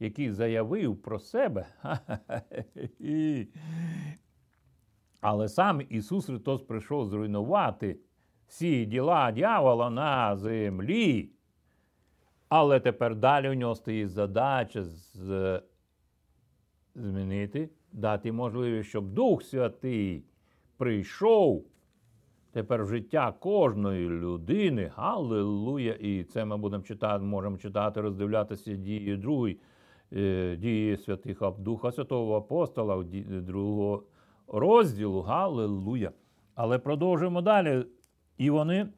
який 0.00 0.30
заявив 0.30 1.02
про 1.02 1.18
себе. 1.18 1.66
Але 5.28 5.48
сам 5.48 5.80
Ісус 5.88 6.26
Христос 6.26 6.62
прийшов 6.62 7.06
зруйнувати 7.06 7.98
всі 8.46 8.86
діла 8.86 9.32
дьявола 9.32 9.90
на 9.90 10.36
землі. 10.36 11.30
Але 12.48 12.80
тепер 12.80 13.14
далі 13.14 13.48
у 13.48 13.54
нього 13.54 13.74
стоїть 13.74 14.10
задача 14.10 14.82
з... 14.82 15.62
змінити, 16.94 17.70
дати 17.92 18.32
можливість, 18.32 18.88
щоб 18.88 19.12
Дух 19.12 19.42
Святий 19.42 20.24
прийшов 20.76 21.64
тепер 22.52 22.84
в 22.84 22.88
життя 22.88 23.32
кожної 23.32 24.08
людини. 24.08 24.92
Галилуя! 24.96 25.92
І 25.92 26.24
це 26.24 26.44
ми 26.44 26.56
будемо 26.56 26.82
читати, 26.82 27.24
можемо 27.24 27.58
читати, 27.58 28.00
роздивлятися 28.00 28.74
дії 28.74 29.16
другої, 29.16 29.60
е, 30.12 30.56
дії 30.56 30.96
святих 30.96 31.42
Духа 31.58 31.92
Святого 31.92 32.36
Апостола, 32.36 33.04
другого 33.24 34.02
розділу. 34.48 35.22
Галилуя! 35.22 36.10
Але 36.54 36.78
продовжуємо 36.78 37.42
далі. 37.42 37.86
І 38.38 38.50
вони. 38.50 38.88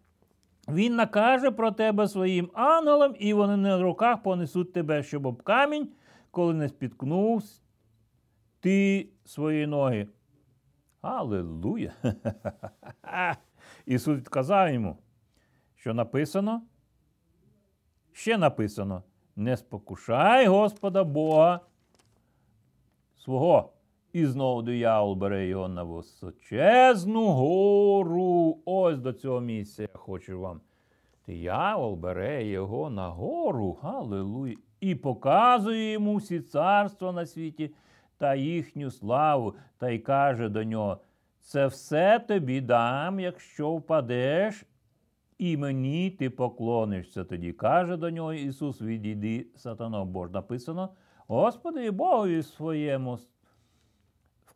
Він 0.69 0.97
накаже 0.97 1.51
про 1.51 1.71
тебе 1.71 2.09
своїм 2.09 2.51
ангелам, 2.55 3.15
і 3.19 3.33
вони 3.33 3.57
на 3.57 3.83
руках 3.83 4.23
понесуть 4.23 4.73
тебе, 4.73 5.03
щоб 5.03 5.27
об 5.27 5.43
камінь, 5.43 5.89
коли 6.31 6.55
не 6.55 6.69
спіткнув 6.69 7.43
ти 8.61 9.09
свої 9.25 9.67
ноги. 9.67 10.09
Аллилуйя! 11.01 11.93
Ісус 13.87 14.25
сказав 14.25 14.73
йому, 14.73 14.99
що 15.77 15.95
написано? 15.95 16.63
Ще 18.13 18.39
написано: 18.39 19.03
не 19.37 19.57
спокушай 19.57 20.47
Господа 20.47 21.05
Бога 21.05 21.61
свого. 23.17 23.73
І 24.13 24.27
знову 24.27 24.63
диявол 24.63 25.15
бере 25.15 25.47
його 25.47 25.69
на 25.69 25.83
височезну 25.83 27.27
гору. 27.27 28.59
Ось 28.65 28.99
до 28.99 29.13
цього 29.13 29.41
місця 29.41 29.83
я 29.83 29.89
хочу 29.93 30.41
вам. 30.41 30.61
Диявол 31.27 31.97
бере 31.97 32.45
його 32.47 32.91
на 32.91 33.09
гору, 33.09 33.79
Галилуя, 33.83 34.55
і 34.81 34.95
показує 34.95 35.93
йому 35.93 36.17
всі 36.17 36.41
царства 36.41 37.13
на 37.13 37.27
світі 37.27 37.75
та 38.19 38.35
їхню 38.35 38.91
славу, 38.91 39.55
та 39.79 39.91
й 39.91 39.99
каже 39.99 40.49
до 40.49 40.65
нього: 40.65 40.99
це 41.41 41.67
все 41.67 42.19
тобі 42.19 42.61
дам, 42.61 43.21
якщо 43.21 43.73
впадеш, 43.73 44.65
і 45.39 45.57
мені 45.57 46.11
ти 46.11 46.31
поклонишся. 46.31 47.25
Тоді 47.25 47.53
каже 47.53 47.97
до 47.97 48.11
нього 48.11 48.33
Ісус: 48.35 48.83
Відійди, 48.83 49.47
сатано 49.57 50.05
Бож. 50.05 50.31
Написано: 50.31 50.89
Господи 51.27 51.91
Богові 51.91 52.43
своєму 52.43 53.19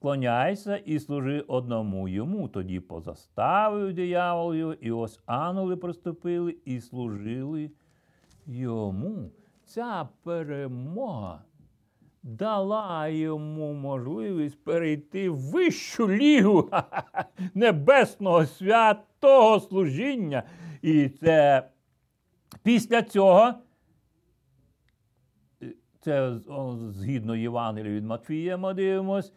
вклоняйся 0.02 0.76
і 0.76 0.98
служи 0.98 1.40
одному 1.40 2.08
йому. 2.08 2.48
Тоді 2.48 2.80
позаставив 2.80 3.94
диявол 3.94 4.54
його, 4.54 4.74
і 4.74 4.90
ось 4.90 5.20
ангели 5.26 5.76
приступили 5.76 6.56
і 6.64 6.80
служили 6.80 7.70
йому. 8.46 9.30
Ця 9.64 10.08
перемога 10.22 11.42
дала 12.22 13.08
йому 13.08 13.72
можливість 13.72 14.64
перейти 14.64 15.30
в 15.30 15.36
вищу 15.36 16.08
лігу 16.08 16.70
небесного 17.54 18.46
святого 18.46 19.60
служіння. 19.60 20.42
І 20.82 21.08
це 21.08 21.68
після 22.62 23.02
цього. 23.02 23.54
Це 26.00 26.34
згідно 26.90 27.36
Євангелія 27.36 27.94
від 27.94 28.04
Матфія, 28.04 28.56
ми 28.56 28.74
дивимось, 28.74 29.32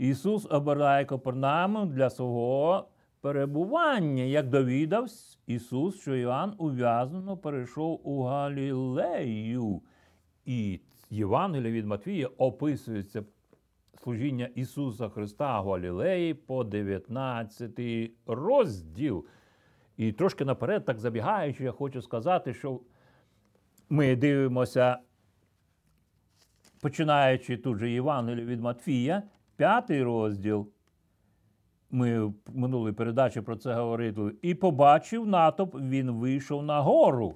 Ісус 0.00 0.46
обирає 0.50 1.04
Копернаум 1.04 1.88
для 1.88 2.10
свого 2.10 2.88
перебування. 3.20 4.22
Як 4.22 4.48
довідався 4.48 5.38
Ісус, 5.46 6.00
що 6.00 6.14
Іоанн 6.14 6.54
ув'язнено 6.58 7.36
перейшов 7.36 8.00
у 8.08 8.22
Галілею. 8.22 9.82
І 10.44 10.80
Євангелія 11.10 11.72
від 11.72 11.86
Матвія 11.86 12.26
описується 12.26 13.24
служіння 14.02 14.48
Ісуса 14.54 15.08
Христа 15.08 15.60
в 15.60 15.68
Галілеї 15.68 16.34
по 16.34 16.64
19 16.64 17.80
розділ. 18.26 19.26
І 19.96 20.12
трошки 20.12 20.44
наперед, 20.44 20.84
так 20.84 20.98
забігаючи, 20.98 21.64
я 21.64 21.72
хочу 21.72 22.02
сказати, 22.02 22.54
що 22.54 22.80
ми 23.88 24.16
дивимося, 24.16 24.98
починаючи 26.80 27.56
тут 27.56 27.78
же 27.78 27.90
Євангелію 27.90 28.46
від 28.46 28.60
Матфія, 28.60 29.22
п'ятий 29.60 30.02
розділ. 30.02 30.68
Ми 31.90 32.24
в 32.24 32.34
минулій 32.54 32.92
передачі 32.92 33.40
про 33.40 33.56
це 33.56 33.74
говорили. 33.74 34.34
І 34.42 34.54
побачив 34.54 35.26
натовп, 35.26 35.74
він 35.74 36.10
вийшов 36.10 36.62
на 36.62 36.80
гору. 36.80 37.34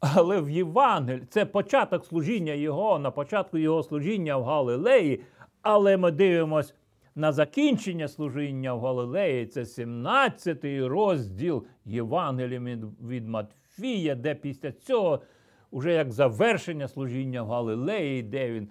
Але 0.00 0.40
в 0.40 0.50
Євангелі 0.50 1.22
це 1.28 1.46
початок 1.46 2.04
служіння 2.04 2.52
Його, 2.52 2.98
на 2.98 3.10
початку 3.10 3.58
Його 3.58 3.82
служіння 3.82 4.36
в 4.36 4.44
Галилеї. 4.44 5.20
Але 5.62 5.96
ми 5.96 6.10
дивимося 6.10 6.74
на 7.14 7.32
закінчення 7.32 8.08
служіння 8.08 8.74
в 8.74 8.80
Галилеї. 8.80 9.46
Це 9.46 9.60
17-й 9.60 10.82
розділ 10.82 11.66
Євангелія 11.84 12.78
від 13.08 13.28
Матфія, 13.28 14.14
де 14.14 14.34
після 14.34 14.72
цього, 14.72 15.22
уже 15.70 15.92
як 15.92 16.12
завершення 16.12 16.88
служіння 16.88 17.42
в 17.42 17.48
Галилеї, 17.48 18.22
де 18.22 18.52
він 18.52 18.68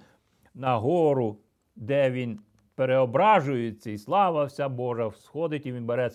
на 0.53 0.77
гору, 0.77 1.37
де 1.75 2.11
він 2.11 2.39
переображується, 2.75 3.91
і 3.91 3.97
слава 3.97 4.45
вся 4.45 4.69
Божа 4.69 5.11
сходить, 5.11 5.65
і 5.65 5.71
він 5.71 5.85
бере 5.85 6.09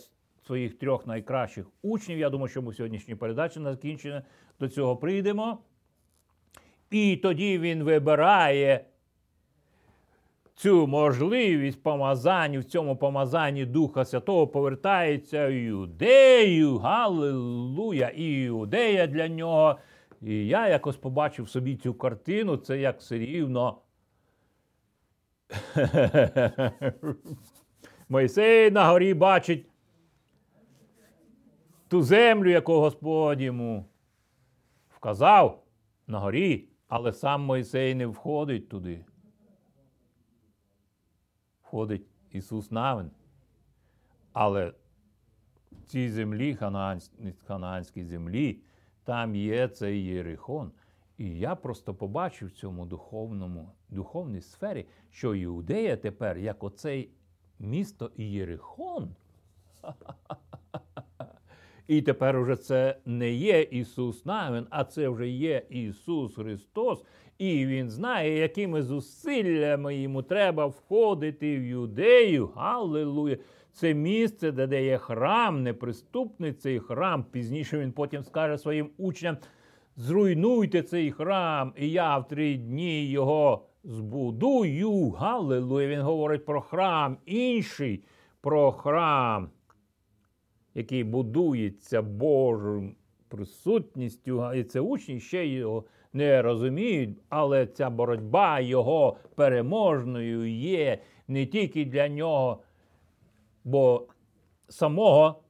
своїх 0.46 0.79
трьох 0.79 1.07
найкращих 1.07 1.66
учнів. 1.83 2.18
Я 2.18 2.31
думаю, 2.31 2.49
що 2.49 2.62
ми 2.62 2.73
сьогоднішній 2.73 3.14
передачі 3.14 3.61
на 3.61 3.73
закінчення 3.73 4.23
до 4.61 4.68
цього 4.68 4.96
прийдемо. 4.96 5.59
І 6.90 7.16
тоді 7.16 7.59
він 7.59 7.83
вибирає 7.83 8.85
цю 10.55 10.87
можливість 10.87 11.83
помазання, 11.83 12.59
в 12.59 12.64
цьому 12.64 12.96
помазанні 12.96 13.64
Духа 13.66 14.05
Святого 14.05 14.46
повертається 14.46 15.49
в 15.49 15.53
Юдею. 15.53 16.79
Галилуя! 16.79 18.09
І 18.09 18.42
Іудея 18.42 19.07
для 19.07 19.29
нього. 19.29 19.79
І 20.23 20.46
я 20.46 20.68
якось 20.68 20.96
побачив 20.96 21.49
собі 21.49 21.77
цю 21.77 21.94
картину, 21.94 22.57
це 22.57 22.79
як 22.79 22.99
все 22.99 23.18
рівно. 23.18 23.79
Мойсей 28.08 28.70
на 28.70 28.88
горі 28.88 29.14
бачить 29.14 29.66
ту 31.88 32.02
землю, 32.02 32.50
яку 32.50 32.72
Господь 32.80 33.40
йому 33.40 33.86
вказав 34.88 35.64
на 36.06 36.18
горі, 36.18 36.68
але 36.88 37.12
сам 37.12 37.42
Мойсей 37.42 37.94
не 37.94 38.06
входить 38.06 38.68
туди. 38.68 39.04
Входить 41.62 42.06
Ісус 42.30 42.70
Навин. 42.70 43.10
Але 44.32 44.72
в 45.72 45.84
цій 45.86 46.08
землі, 46.08 46.58
ханаанській 47.46 48.04
землі, 48.04 48.62
там 49.04 49.34
є 49.34 49.68
цей 49.68 50.04
Єрихон. 50.04 50.72
І 51.18 51.38
я 51.38 51.54
просто 51.54 51.94
побачив 51.94 52.48
в 52.48 52.52
цьому 52.52 52.86
духовному, 52.86 53.72
духовній 53.90 54.40
сфері, 54.40 54.87
що 55.11 55.35
Іудея 55.35 55.96
тепер, 55.96 56.38
як 56.38 56.64
оцей 56.64 57.11
місто 57.59 58.11
Ієрихон. 58.16 59.14
І 61.88 62.03
тепер 62.03 62.38
уже 62.38 62.57
це 62.57 62.96
не 63.07 63.31
є 63.31 63.62
Ісус 63.62 64.26
Навин, 64.26 64.66
а 64.70 64.85
це 64.85 65.09
вже 65.09 65.29
є 65.29 65.66
Ісус 65.70 66.35
Христос. 66.35 67.05
І 67.38 67.66
Він 67.66 67.90
знає, 67.90 68.38
якими 68.38 68.83
зусиллями 68.83 69.96
йому 69.96 70.22
треба 70.22 70.66
входити 70.66 71.59
в 71.59 71.64
юдею. 71.64 72.50
Аллилуйя! 72.55 73.37
Це 73.72 73.94
місце, 73.94 74.53
де, 74.53 74.66
де 74.66 74.85
є 74.85 74.98
храм, 74.98 75.62
неприступний 75.62 76.53
цей 76.53 76.81
храм. 76.81 77.24
Пізніше 77.24 77.79
він 77.79 77.92
потім 77.92 78.24
скаже 78.24 78.59
своїм 78.59 78.90
учням: 78.98 79.37
зруйнуйте 79.96 80.83
цей 80.83 81.11
храм, 81.11 81.72
і 81.76 81.90
я 81.90 82.18
в 82.18 82.29
три 82.29 82.55
дні 82.57 83.11
його 83.11 83.69
збудую. 83.84 85.10
Галилуя! 85.10 85.86
Він 85.86 86.00
говорить 86.00 86.44
про 86.44 86.60
храм, 86.60 87.18
інший 87.26 88.04
про 88.40 88.72
храм, 88.72 89.50
який 90.74 91.04
будується 91.04 92.02
Божою 92.02 92.94
присутністю. 93.28 94.52
І 94.54 94.64
це 94.64 94.80
учні 94.80 95.20
ще 95.20 95.46
його 95.46 95.84
не 96.12 96.42
розуміють, 96.42 97.18
але 97.28 97.66
ця 97.66 97.90
боротьба 97.90 98.60
його 98.60 99.16
переможною 99.34 100.50
є 100.58 100.98
не 101.28 101.46
тільки 101.46 101.84
для 101.84 102.08
нього, 102.08 102.62
бо 103.64 104.06
самого, 104.68 105.42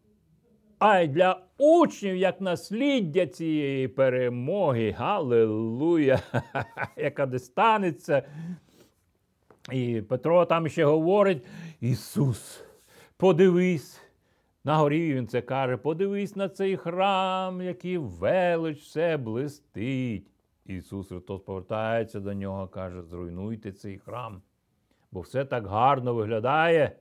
а 0.80 0.98
й 0.98 1.08
для 1.08 1.42
учнів 1.58 2.16
як 2.16 2.40
насліддя 2.40 3.26
цієї 3.26 3.88
перемоги. 3.88 4.90
Галилуя! 4.90 6.18
Яка 6.96 7.26
де 7.26 7.38
станеться. 7.38 8.22
І 9.72 10.02
Петро 10.08 10.44
там 10.44 10.68
ще 10.68 10.84
говорить: 10.84 11.44
Ісус, 11.80 12.64
подивись. 13.16 14.00
На 14.64 14.76
горі 14.76 15.14
він 15.14 15.26
це 15.26 15.42
каже: 15.42 15.76
подивись 15.76 16.36
на 16.36 16.48
цей 16.48 16.76
храм, 16.76 17.62
який 17.62 17.98
велич 17.98 18.80
все 18.80 19.16
блистить. 19.16 20.26
Ісус 20.66 21.08
Христос 21.08 21.42
повертається 21.42 22.20
до 22.20 22.34
нього, 22.34 22.68
каже: 22.68 23.02
зруйнуйте 23.02 23.72
цей 23.72 23.98
храм, 23.98 24.42
бо 25.12 25.20
все 25.20 25.44
так 25.44 25.66
гарно 25.66 26.14
виглядає. 26.14 26.96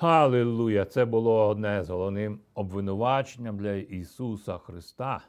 Халилуя! 0.00 0.84
Це 0.84 1.04
було 1.04 1.48
одне 1.48 1.84
з 1.84 1.90
головним 1.90 2.40
обвинуваченням 2.54 3.58
для 3.58 3.72
Ісуса 3.72 4.58
Христа. 4.58 5.20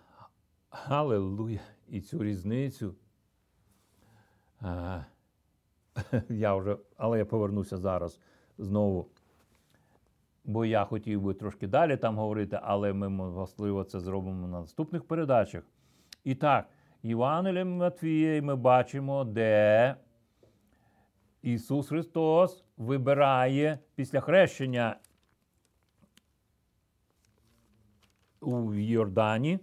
Халилуя! 0.70 1.60
І 1.90 2.02
цю 2.02 2.24
різницю. 2.24 2.96
А, 4.62 5.00
я 6.30 6.56
вже, 6.56 6.78
Але 6.98 7.18
я 7.18 7.26
повернуся 7.26 7.78
зараз 7.78 8.20
знову. 8.58 9.08
Бо 10.46 10.66
я 10.66 10.86
хотів 10.86 11.22
би 11.22 11.34
трошки 11.34 11.68
далі 11.68 11.98
там 11.98 12.18
говорити, 12.18 12.60
але 12.64 12.94
ми, 12.94 13.10
можливо, 13.10 13.84
це 13.84 14.00
зробимо 14.00 14.48
на 14.48 14.62
наступних 14.62 15.04
передачах. 15.04 15.64
І 16.24 16.36
так, 16.36 16.66
Євангелієм 17.04 17.78
Матвія 17.78 18.42
ми 18.42 18.56
бачимо, 18.56 19.24
де 19.24 19.96
Ісус 21.42 21.88
Христос 21.88 22.64
вибирає 22.78 23.80
після 23.96 24.22
хрещення 24.22 25.00
у 28.42 28.74
Йордані. 28.74 29.60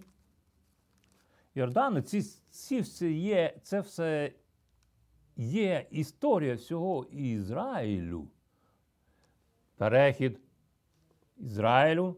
Йордан, 1.55 2.03
ці, 2.03 2.21
ці 2.49 2.79
все 2.81 3.11
є, 3.11 3.57
це 3.63 3.81
все 3.81 4.33
є 5.35 5.87
історія 5.91 6.55
всього 6.55 7.05
Ізраїлю. 7.11 8.27
Перехід 9.77 10.39
Ізраїлю 11.37 12.17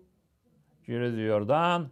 через 0.86 1.18
Йордан. 1.18 1.90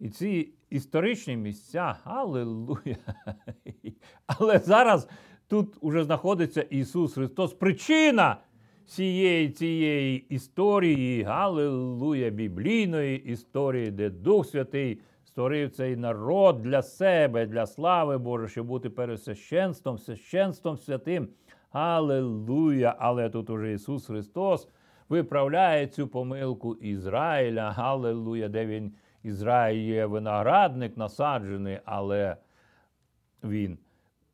І 0.00 0.10
ці 0.10 0.52
історичні 0.70 1.36
місця, 1.36 1.98
аллилуйя. 2.04 2.96
Але 4.26 4.58
зараз 4.58 5.08
тут 5.48 5.76
уже 5.80 6.04
знаходиться 6.04 6.62
Ісус 6.62 7.14
Христос. 7.14 7.52
Причина 7.52 8.36
цієї 8.86 9.50
цієї 9.50 10.18
історії, 10.18 11.24
аллилуйя, 11.24 12.30
біблійної 12.30 13.24
історії, 13.24 13.90
де 13.90 14.10
Дух 14.10 14.46
Святий 14.46 15.00
створив 15.24 15.70
цей 15.70 15.96
народ 15.96 16.62
для 16.62 16.82
себе, 16.82 17.46
для 17.46 17.66
слави 17.66 18.18
Божої, 18.18 18.48
щоб 18.48 18.66
бути 18.66 18.90
перед 18.90 19.22
священством, 19.22 19.98
священством 19.98 20.76
святим. 20.76 21.28
Аллилуйя! 21.70 22.96
Але 22.98 23.30
тут 23.30 23.50
уже 23.50 23.72
Ісус 23.72 24.06
Христос 24.06 24.68
виправляє 25.08 25.86
цю 25.86 26.08
помилку 26.08 26.74
Ізраїля, 26.74 27.70
Галилуя, 27.70 28.48
де 28.48 28.66
він 28.66 28.92
Ізраїль 29.22 29.94
є 29.94 30.06
виноградник 30.06 30.96
насаджений, 30.96 31.78
але 31.84 32.36
він 33.44 33.78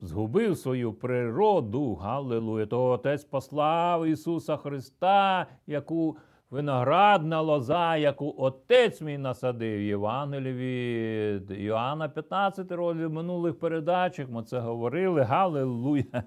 згубив 0.03 0.59
свою 0.59 0.93
природу, 0.93 1.95
Галилуя. 1.95 2.67
То 2.67 2.85
Отець 2.85 3.25
послав 3.25 4.07
Ісуса 4.07 4.57
Христа, 4.57 5.47
яку 5.67 6.17
виноградна 6.51 7.41
лоза, 7.41 7.97
яку 7.97 8.35
Отець 8.39 9.01
мій 9.01 9.19
насадив. 9.19 9.81
Євангелії 9.81 10.55
від 10.55 11.51
Йоанна 11.51 12.09
15 12.09 12.73
розділ 12.73 13.09
минулих 13.09 13.59
передачах. 13.59 14.29
Ми 14.31 14.43
це 14.43 14.59
говорили. 14.59 15.23
Галилуя. 15.23 16.23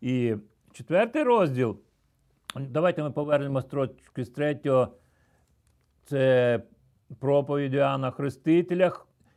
І 0.00 0.34
четвертий 0.72 1.22
розділ. 1.22 1.76
Давайте 2.56 3.02
ми 3.02 3.10
повернемось 3.10 3.64
трошки 3.64 4.24
з 4.24 4.30
третього. 4.30 4.88
Це 6.04 6.62
проповідь 7.18 7.74
Іоанна 7.74 8.10
Хрестителя 8.10 8.92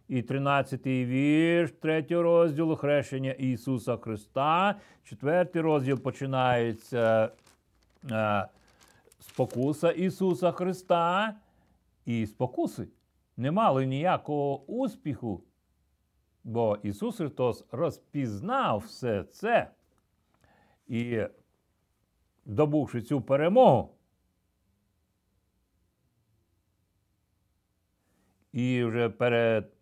і 0.09 0.21
13-й 0.21 1.05
вірш 1.05 1.71
третього 1.71 2.23
розділу 2.23 2.75
хрещення 2.75 3.31
Ісуса 3.31 3.97
Христа. 3.97 4.75
Четвертий 5.03 5.61
розділ 5.61 5.99
починається 5.99 7.31
е, 8.11 8.47
спокуса 9.19 9.91
Ісуса 9.91 10.51
Христа. 10.51 11.35
І 12.05 12.25
спокуси 12.25 12.87
не 13.37 13.51
мали 13.51 13.85
ніякого 13.85 14.63
успіху, 14.65 15.43
бо 16.43 16.77
Ісус 16.83 17.17
Христос 17.17 17.65
розпізнав 17.71 18.79
все 18.79 19.23
це. 19.23 19.71
І 20.87 21.21
здобувши 22.45 23.01
цю 23.01 23.21
перемогу. 23.21 23.95
І 28.53 28.83
вже 28.83 29.09
перед 29.09 29.78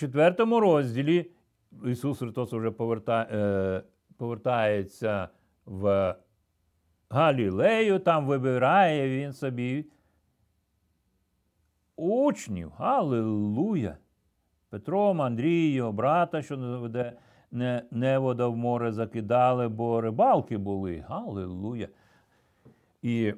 четвертому 0.00 0.60
розділі 0.60 1.30
Ісус 1.84 2.18
Христос 2.18 2.52
вже 2.52 2.70
повертає, 2.70 3.26
е, 3.32 3.82
повертається 4.16 5.28
в 5.66 6.16
Галілею, 7.10 7.98
там 7.98 8.26
вибирає 8.26 9.18
Він 9.18 9.32
собі 9.32 9.86
учнів. 11.96 12.72
Аллилуйя! 12.78 13.96
Петром, 14.68 15.22
Андрій, 15.22 15.70
його 15.70 15.92
брата, 15.92 16.42
що 16.42 16.56
веде 16.56 17.12
не 17.50 17.82
невода 17.90 18.46
в 18.46 18.56
море 18.56 18.92
закидали, 18.92 19.68
бо 19.68 20.00
рибалки 20.00 20.58
були. 20.58 21.04
Галилуя. 21.08 21.88
І 23.02 23.34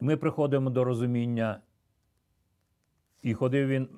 ми 0.00 0.16
приходимо 0.16 0.70
до 0.70 0.84
розуміння. 0.84 1.60
І 3.22 3.34
ходив 3.34 3.68
він 3.68 3.88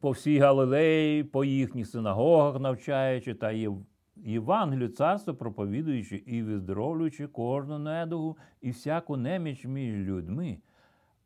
по 0.00 0.10
всій 0.10 0.38
Галилеї, 0.38 1.24
по 1.24 1.44
їхніх 1.44 1.86
синагогах 1.86 2.60
навчаючи, 2.60 3.34
та 3.34 3.52
Євангелію 4.16 4.88
царство 4.88 5.34
проповідуючи 5.34 6.16
і 6.16 6.42
виздоровлюючи 6.42 7.26
кожну 7.26 7.78
недугу 7.78 8.36
і 8.60 8.70
всяку 8.70 9.16
неміч 9.16 9.64
між 9.64 9.96
людьми. 9.96 10.58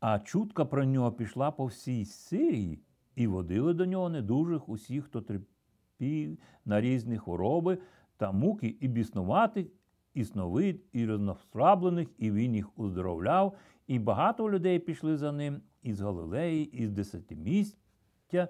А 0.01 0.19
чутка 0.19 0.65
про 0.65 0.85
нього 0.85 1.13
пішла 1.13 1.51
по 1.51 1.67
всій 1.67 2.05
Сирії, 2.05 2.79
і 3.17 3.27
водили 3.27 3.75
до 3.75 3.87
нього 3.87 4.09
недужих 4.09 4.69
усіх, 4.69 5.05
хто 5.05 5.21
терпів 5.21 6.39
на 6.65 6.81
різні 6.81 7.19
хвороби 7.19 7.79
та 8.17 8.33
муки 8.33 8.77
і 8.81 8.89
біснуватих, 8.89 9.67
і 10.15 10.25
сновид, 10.25 10.85
і 10.93 11.07
рознослаблених, 11.07 12.09
і 12.19 12.31
він 12.31 12.55
їх 12.55 12.79
уздоровляв, 12.79 13.57
і 13.87 13.99
багато 13.99 14.51
людей 14.51 14.79
пішли 14.79 15.17
за 15.17 15.33
ним 15.33 15.61
із 15.83 16.01
Галилеї, 16.01 16.65
із 16.65 16.91
десятимістя, 16.91 18.49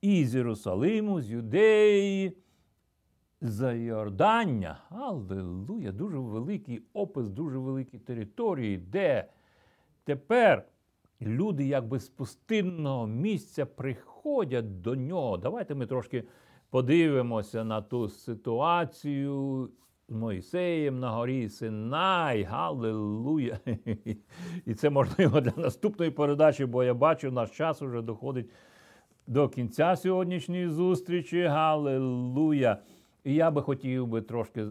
і 0.00 0.26
з 0.26 0.34
Єрусалиму, 0.34 1.20
з 1.20 1.30
Юдеї, 1.30 2.36
з 3.40 3.76
Йордання. 3.76 4.80
Аллилуйя! 4.90 5.92
Дуже 5.92 6.18
великий 6.18 6.82
опис, 6.92 7.28
дуже 7.28 7.58
великі 7.58 7.98
території, 7.98 8.76
де 8.76 9.28
тепер 10.04 10.64
люди 11.20 11.66
якби 11.66 12.00
з 12.00 12.08
пустинного 12.08 13.06
місця 13.06 13.66
приходять 13.66 14.80
до 14.80 14.94
нього. 14.94 15.36
Давайте 15.36 15.74
ми 15.74 15.86
трошки 15.86 16.24
подивимося 16.70 17.64
на 17.64 17.82
ту 17.82 18.08
ситуацію 18.08 19.68
з 20.08 20.12
Мойсеєм 20.14 21.00
на 21.00 21.10
горі 21.10 21.48
Синай. 21.48 22.42
Галилуя! 22.42 23.58
І 24.66 24.74
це 24.74 24.90
можливо 24.90 25.40
для 25.40 25.52
наступної 25.56 26.10
передачі, 26.10 26.66
бо 26.66 26.84
я 26.84 26.94
бачу, 26.94 27.30
наш 27.30 27.50
час 27.50 27.82
вже 27.82 28.02
доходить 28.02 28.50
до 29.28 29.48
кінця 29.48 29.96
сьогоднішньої 29.96 30.68
зустрічі. 30.68 31.42
Галилуя! 31.42 32.76
І 33.24 33.34
я 33.34 33.50
би 33.50 33.62
хотів 33.62 34.06
би 34.06 34.22
трошки. 34.22 34.66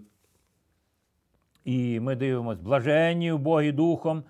І 1.65 1.99
ми 1.99 2.15
дивимося, 2.15 2.61
блаженні 2.61 3.31
в 3.31 3.39
Богі 3.39 3.71
Духом. 3.71 4.23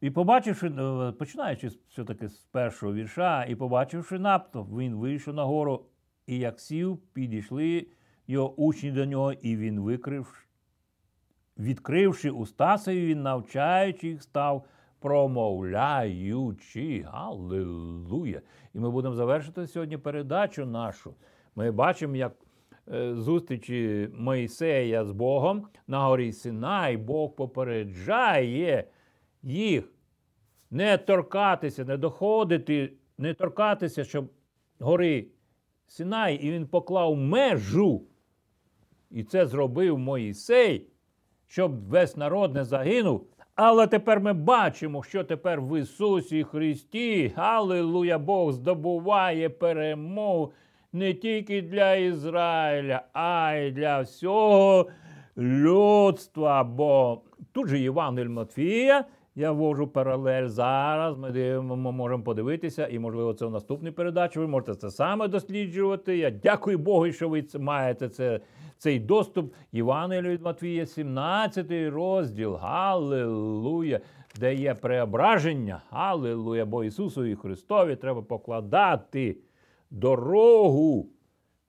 І 0.00 0.10
побачивши, 0.10 0.66
е, 0.66 1.12
починаючи 1.12 1.70
все-таки 1.88 2.28
з 2.28 2.34
першого 2.34 2.94
вірша, 2.94 3.44
і 3.44 3.54
побачивши 3.54 4.18
наптоп, 4.18 4.68
він 4.78 4.94
вийшов 4.94 5.34
на 5.34 5.44
гору, 5.44 5.84
і 6.26 6.38
як 6.38 6.60
сів, 6.60 6.98
підійшли 7.12 7.86
його 8.26 8.54
учні 8.54 8.90
до 8.90 9.04
нього, 9.04 9.32
і 9.32 9.56
він 9.56 9.80
викрив, 9.80 10.46
відкривши 11.58 12.30
уста 12.30 12.78
свої, 12.78 13.06
він 13.06 13.22
навчаючи 13.22 14.08
їх 14.08 14.22
став, 14.22 14.64
промовляючи. 15.02 17.04
Галилуя! 17.06 18.40
І 18.74 18.78
ми 18.78 18.90
будемо 18.90 19.14
завершити 19.14 19.66
сьогодні 19.66 19.98
передачу 19.98 20.66
нашу. 20.66 21.14
Ми 21.56 21.70
бачимо, 21.70 22.16
як 22.16 22.32
е, 22.92 23.14
зустрічі 23.14 24.08
Моїсея 24.14 25.04
з 25.04 25.12
Богом 25.12 25.66
на 25.86 26.04
горі 26.04 26.32
Синай, 26.32 26.96
Бог 26.96 27.34
попереджає 27.34 28.84
їх 29.42 29.92
не 30.70 30.98
торкатися, 30.98 31.84
не 31.84 31.96
доходити, 31.96 32.92
не 33.18 33.34
торкатися, 33.34 34.04
щоб 34.04 34.30
гори 34.78 35.26
Синай, 35.86 36.36
і 36.36 36.50
він 36.50 36.66
поклав 36.66 37.16
межу. 37.16 38.02
І 39.10 39.24
це 39.24 39.46
зробив 39.46 39.98
Моїсей, 39.98 40.86
щоб 41.46 41.88
весь 41.88 42.16
народ 42.16 42.54
не 42.54 42.64
загинув. 42.64 43.31
Але 43.54 43.86
тепер 43.86 44.20
ми 44.20 44.32
бачимо, 44.32 45.02
що 45.02 45.24
тепер 45.24 45.60
в 45.60 45.80
Ісусі 45.80 46.44
Христі, 46.44 47.32
Аллилуйя, 47.36 48.18
Бог 48.18 48.52
здобуває 48.52 49.48
перемогу 49.48 50.52
не 50.92 51.14
тільки 51.14 51.62
для 51.62 51.94
Ізраїля, 51.94 53.02
а 53.12 53.52
й 53.52 53.70
для 53.70 54.00
всього 54.00 54.88
людства. 55.36 56.64
Бо 56.64 57.20
тут 57.52 57.68
же 57.68 57.78
Євангель 57.78 58.28
Матфія, 58.28 59.04
я 59.34 59.52
ввожу 59.52 59.86
паралель 59.86 60.46
зараз. 60.46 61.18
Ми 61.18 61.30
дивимо, 61.30 61.92
можемо 61.92 62.22
подивитися, 62.22 62.86
і, 62.86 62.98
можливо, 62.98 63.34
це 63.34 63.46
в 63.46 63.50
наступній 63.50 63.90
передачі. 63.90 64.38
Ви 64.38 64.46
можете 64.46 64.74
це 64.74 64.90
саме 64.90 65.28
досліджувати. 65.28 66.16
Я 66.16 66.30
дякую 66.30 66.78
Богу, 66.78 67.12
що 67.12 67.28
ви 67.28 67.44
маєте 67.58 68.08
це, 68.08 68.40
цей 68.82 68.98
доступ. 68.98 69.54
Євангелію 69.72 70.32
від 70.32 70.42
Матвія, 70.42 70.86
17 70.86 71.66
розділ. 71.70 72.54
Галилуя! 72.54 74.00
Де 74.40 74.54
є 74.54 74.74
преображення. 74.74 75.82
Галилуя! 75.90 76.64
Бо 76.64 76.84
Ісусу 76.84 77.24
і 77.24 77.34
Христові 77.34 77.96
треба 77.96 78.22
покладати 78.22 79.36
дорогу 79.90 81.08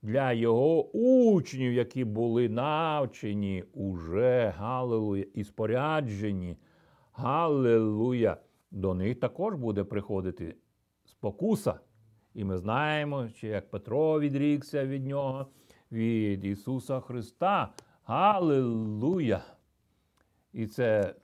для 0.02 0.32
Його 0.32 0.92
учнів, 0.92 1.74
які 1.74 2.06
були 2.06 2.50
навчені 2.50 3.64
уже. 3.74 4.54
Галилуя! 4.58 5.24
І 5.34 5.44
споряджені. 5.44 6.58
Галилуя! 7.12 8.38
До 8.72 8.94
них 8.94 9.20
також 9.20 9.56
буде 9.56 9.84
приходити 9.84 10.56
спокуса. 11.06 11.80
І 12.34 12.44
ми 12.44 12.58
знаємо, 12.58 13.28
що 13.28 13.48
як 13.48 13.70
Петро 13.70 14.20
відрікся 14.20 14.86
від 14.86 15.06
нього, 15.06 15.48
від 15.94 16.46
Ісуса 16.46 17.00
Христа. 17.00 17.74
Галилуя! 18.04 19.44
І 20.54 20.68
це 20.68 21.16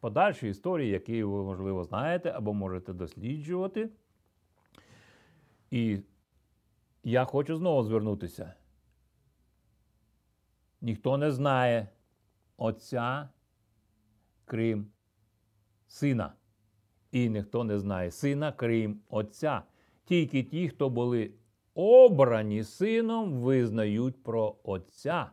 подальші 0.00 0.48
історії, 0.48 0.90
які 0.90 1.22
ви, 1.22 1.44
можливо, 1.44 1.84
знаєте 1.84 2.30
або 2.30 2.54
можете 2.54 2.92
досліджувати. 2.92 3.90
І 5.70 5.98
я 7.04 7.24
хочу 7.24 7.56
знову 7.56 7.82
звернутися. 7.82 8.54
Ніхто 10.80 11.16
не 11.16 11.32
знає 11.32 11.88
Отця, 12.56 13.28
крім 14.44 14.86
Сина. 15.86 16.32
І 17.12 17.28
ніхто 17.28 17.64
не 17.64 17.78
знає 17.78 18.10
Сина, 18.10 18.52
крім 18.52 19.00
Отця. 19.08 19.62
Тільки 20.04 20.42
ті, 20.42 20.68
хто 20.68 20.90
були 20.90 21.30
обрані 21.74 22.64
сином, 22.64 23.32
визнають 23.32 24.22
про 24.22 24.54
Отця. 24.64 25.30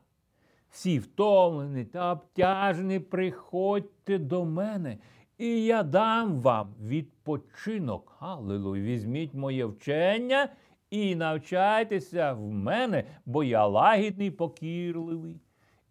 Всі 0.69 0.99
втомлені 0.99 1.86
та 1.86 2.12
обтяжені, 2.12 2.99
приходьте 2.99 4.17
до 4.17 4.45
мене, 4.45 4.97
і 5.38 5.63
я 5.63 5.84
дам 5.84 6.41
вам 6.41 6.73
відпочинок. 6.82 8.17
Аллилуй, 8.19 8.82
візьміть 8.82 9.34
моє 9.34 9.65
вчення 9.65 10.49
і 10.89 11.15
навчайтеся 11.15 12.34
в 12.34 12.51
мене, 12.51 13.04
бо 13.25 13.43
я 13.43 13.67
лагідний, 13.67 14.32
покірливий. 14.32 15.41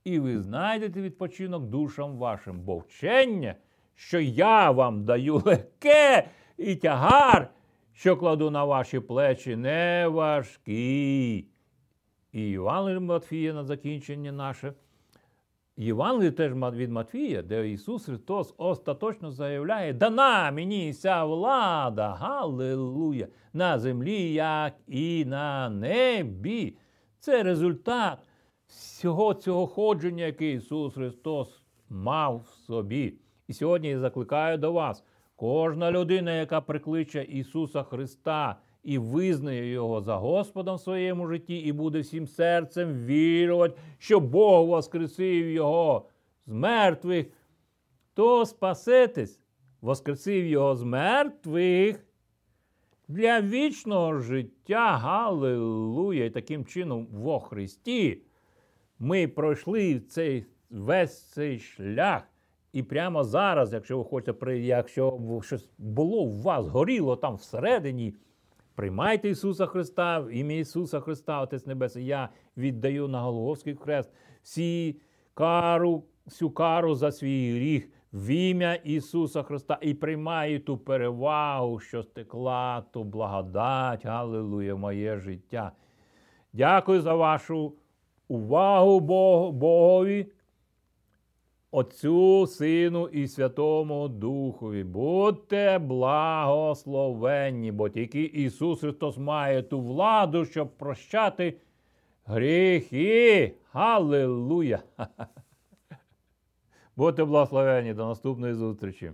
І 0.04 0.18
ви 0.18 0.38
знайдете 0.38 1.02
відпочинок 1.02 1.64
душам 1.64 2.16
вашим, 2.16 2.60
бо 2.60 2.78
вчення, 2.78 3.54
що 3.94 4.20
я 4.20 4.70
вам 4.70 5.04
даю 5.04 5.34
легке 5.44 6.28
і 6.56 6.76
тягар, 6.76 7.50
що 8.00 8.16
кладу 8.16 8.50
на 8.50 8.64
ваші 8.64 9.00
плечі, 9.00 9.56
не 9.56 10.08
важкі. 10.08 11.46
І 12.32 12.40
Євангеліє 12.40 13.00
Матфія 13.00 13.52
на 13.52 13.64
закінчення 13.64 14.32
наше. 14.32 14.72
Євангеліє 15.76 16.30
теж 16.30 16.52
від 16.54 16.90
Матфія, 16.90 17.42
де 17.42 17.70
Ісус 17.70 18.04
Христос 18.04 18.54
остаточно 18.58 19.30
заявляє, 19.30 19.92
дана 19.92 20.50
мені 20.50 20.92
ця 20.92 21.24
влада, 21.24 22.08
Галилуя, 22.10 23.26
на 23.52 23.78
землі, 23.78 24.32
як 24.32 24.74
і 24.86 25.24
на 25.24 25.70
небі. 25.70 26.76
Це 27.18 27.42
результат 27.42 28.18
всього 28.66 29.34
цього 29.34 29.66
ходження, 29.66 30.24
яке 30.24 30.52
Ісус 30.52 30.94
Христос 30.94 31.62
мав 31.88 32.36
в 32.36 32.48
собі. 32.48 33.14
І 33.48 33.52
сьогодні 33.52 33.88
я 33.88 33.98
закликаю 33.98 34.58
до 34.58 34.72
вас, 34.72 35.04
кожна 35.40 35.90
людина, 35.90 36.33
яка 36.33 36.61
прикличе 36.61 37.22
Ісуса 37.22 37.83
Христа 37.83 38.57
і 38.83 38.98
визнає 38.98 39.70
Його 39.70 40.00
за 40.00 40.16
Господом 40.16 40.76
в 40.76 40.81
своєму 40.81 41.26
житті, 41.29 41.57
і 41.57 41.72
буде 41.72 42.00
всім 42.00 42.26
серцем 42.26 43.07
вірувати, 43.07 43.81
що 43.98 44.20
Бог 44.20 44.66
воскресив 44.66 45.50
Його 45.50 46.09
з 46.46 46.53
мертвих, 46.53 47.26
то 48.14 48.46
спасетесь, 48.46 49.40
воскресив 49.81 50.46
Його 50.46 50.76
з 50.76 50.83
мертвих. 50.83 52.07
Для 53.09 53.40
вічного 53.40 54.18
життя, 54.18 54.96
Галилуя! 54.96 56.24
І 56.24 56.31
таким 56.31 56.64
чином 56.64 57.07
во 57.12 57.40
Христі 57.40 58.22
ми 58.98 59.29
пройшли 59.29 60.00
цей 60.00 60.46
весь 60.70 61.22
цей 61.22 61.59
шлях. 61.59 62.22
І 62.72 62.83
прямо 62.83 63.24
зараз, 63.24 63.72
якщо 63.72 63.98
ви 63.98 64.04
хочете, 64.04 64.59
якщо 64.59 65.40
щось 65.42 65.68
було 65.78 66.22
у 66.22 66.40
вас, 66.40 66.66
горіло 66.66 67.16
там 67.16 67.35
всередині, 67.35 68.14
приймайте 68.74 69.28
Ісуса 69.28 69.66
Христа, 69.66 70.20
в 70.20 70.30
ім'я 70.30 70.59
Ісуса 70.59 71.00
Христа, 71.00 71.40
Отець 71.40 71.66
Небесний, 71.66 72.06
я 72.06 72.28
віддаю 72.56 73.09
на 73.09 73.20
Голговський 73.20 73.74
хрест 73.74 74.11
всі 74.42 75.00
кару, 75.35 76.04
всю 76.26 76.50
кару 76.50 76.94
за 76.94 77.12
свій 77.12 77.54
гріх 77.54 77.88
в 78.12 78.30
ім'я 78.30 78.74
Ісуса 78.74 79.42
Христа 79.42 79.78
і 79.80 79.94
приймаю 79.94 80.61
ту 80.61 80.78
перевагу, 80.78 81.80
що 81.80 82.02
стекла, 82.02 82.85
ту 82.92 83.04
благодать, 83.04 84.06
Галилуя, 84.06 84.74
моє 84.74 85.16
життя. 85.16 85.72
Дякую 86.52 87.00
за 87.00 87.14
вашу 87.14 87.74
увагу 88.28 89.00
Богові. 89.52 90.26
Отцю, 91.72 92.46
Сину 92.46 93.09
і 93.09 93.28
Святому 93.28 94.09
Духові. 94.09 94.85
Будьте 94.85 95.78
благословенні, 95.78 97.72
бо 97.72 97.88
тільки 97.88 98.22
Ісус 98.22 98.80
Христос 98.80 99.18
має 99.18 99.62
ту 99.62 99.80
владу, 99.80 100.44
щоб 100.44 100.76
прощати 100.76 101.56
гріхи. 102.24 103.54
Халилуя! 103.72 104.78
Будьте 106.96 107.24
благословенні 107.24 107.94
до 107.94 108.06
наступної 108.06 108.54
зустрічі! 108.54 109.12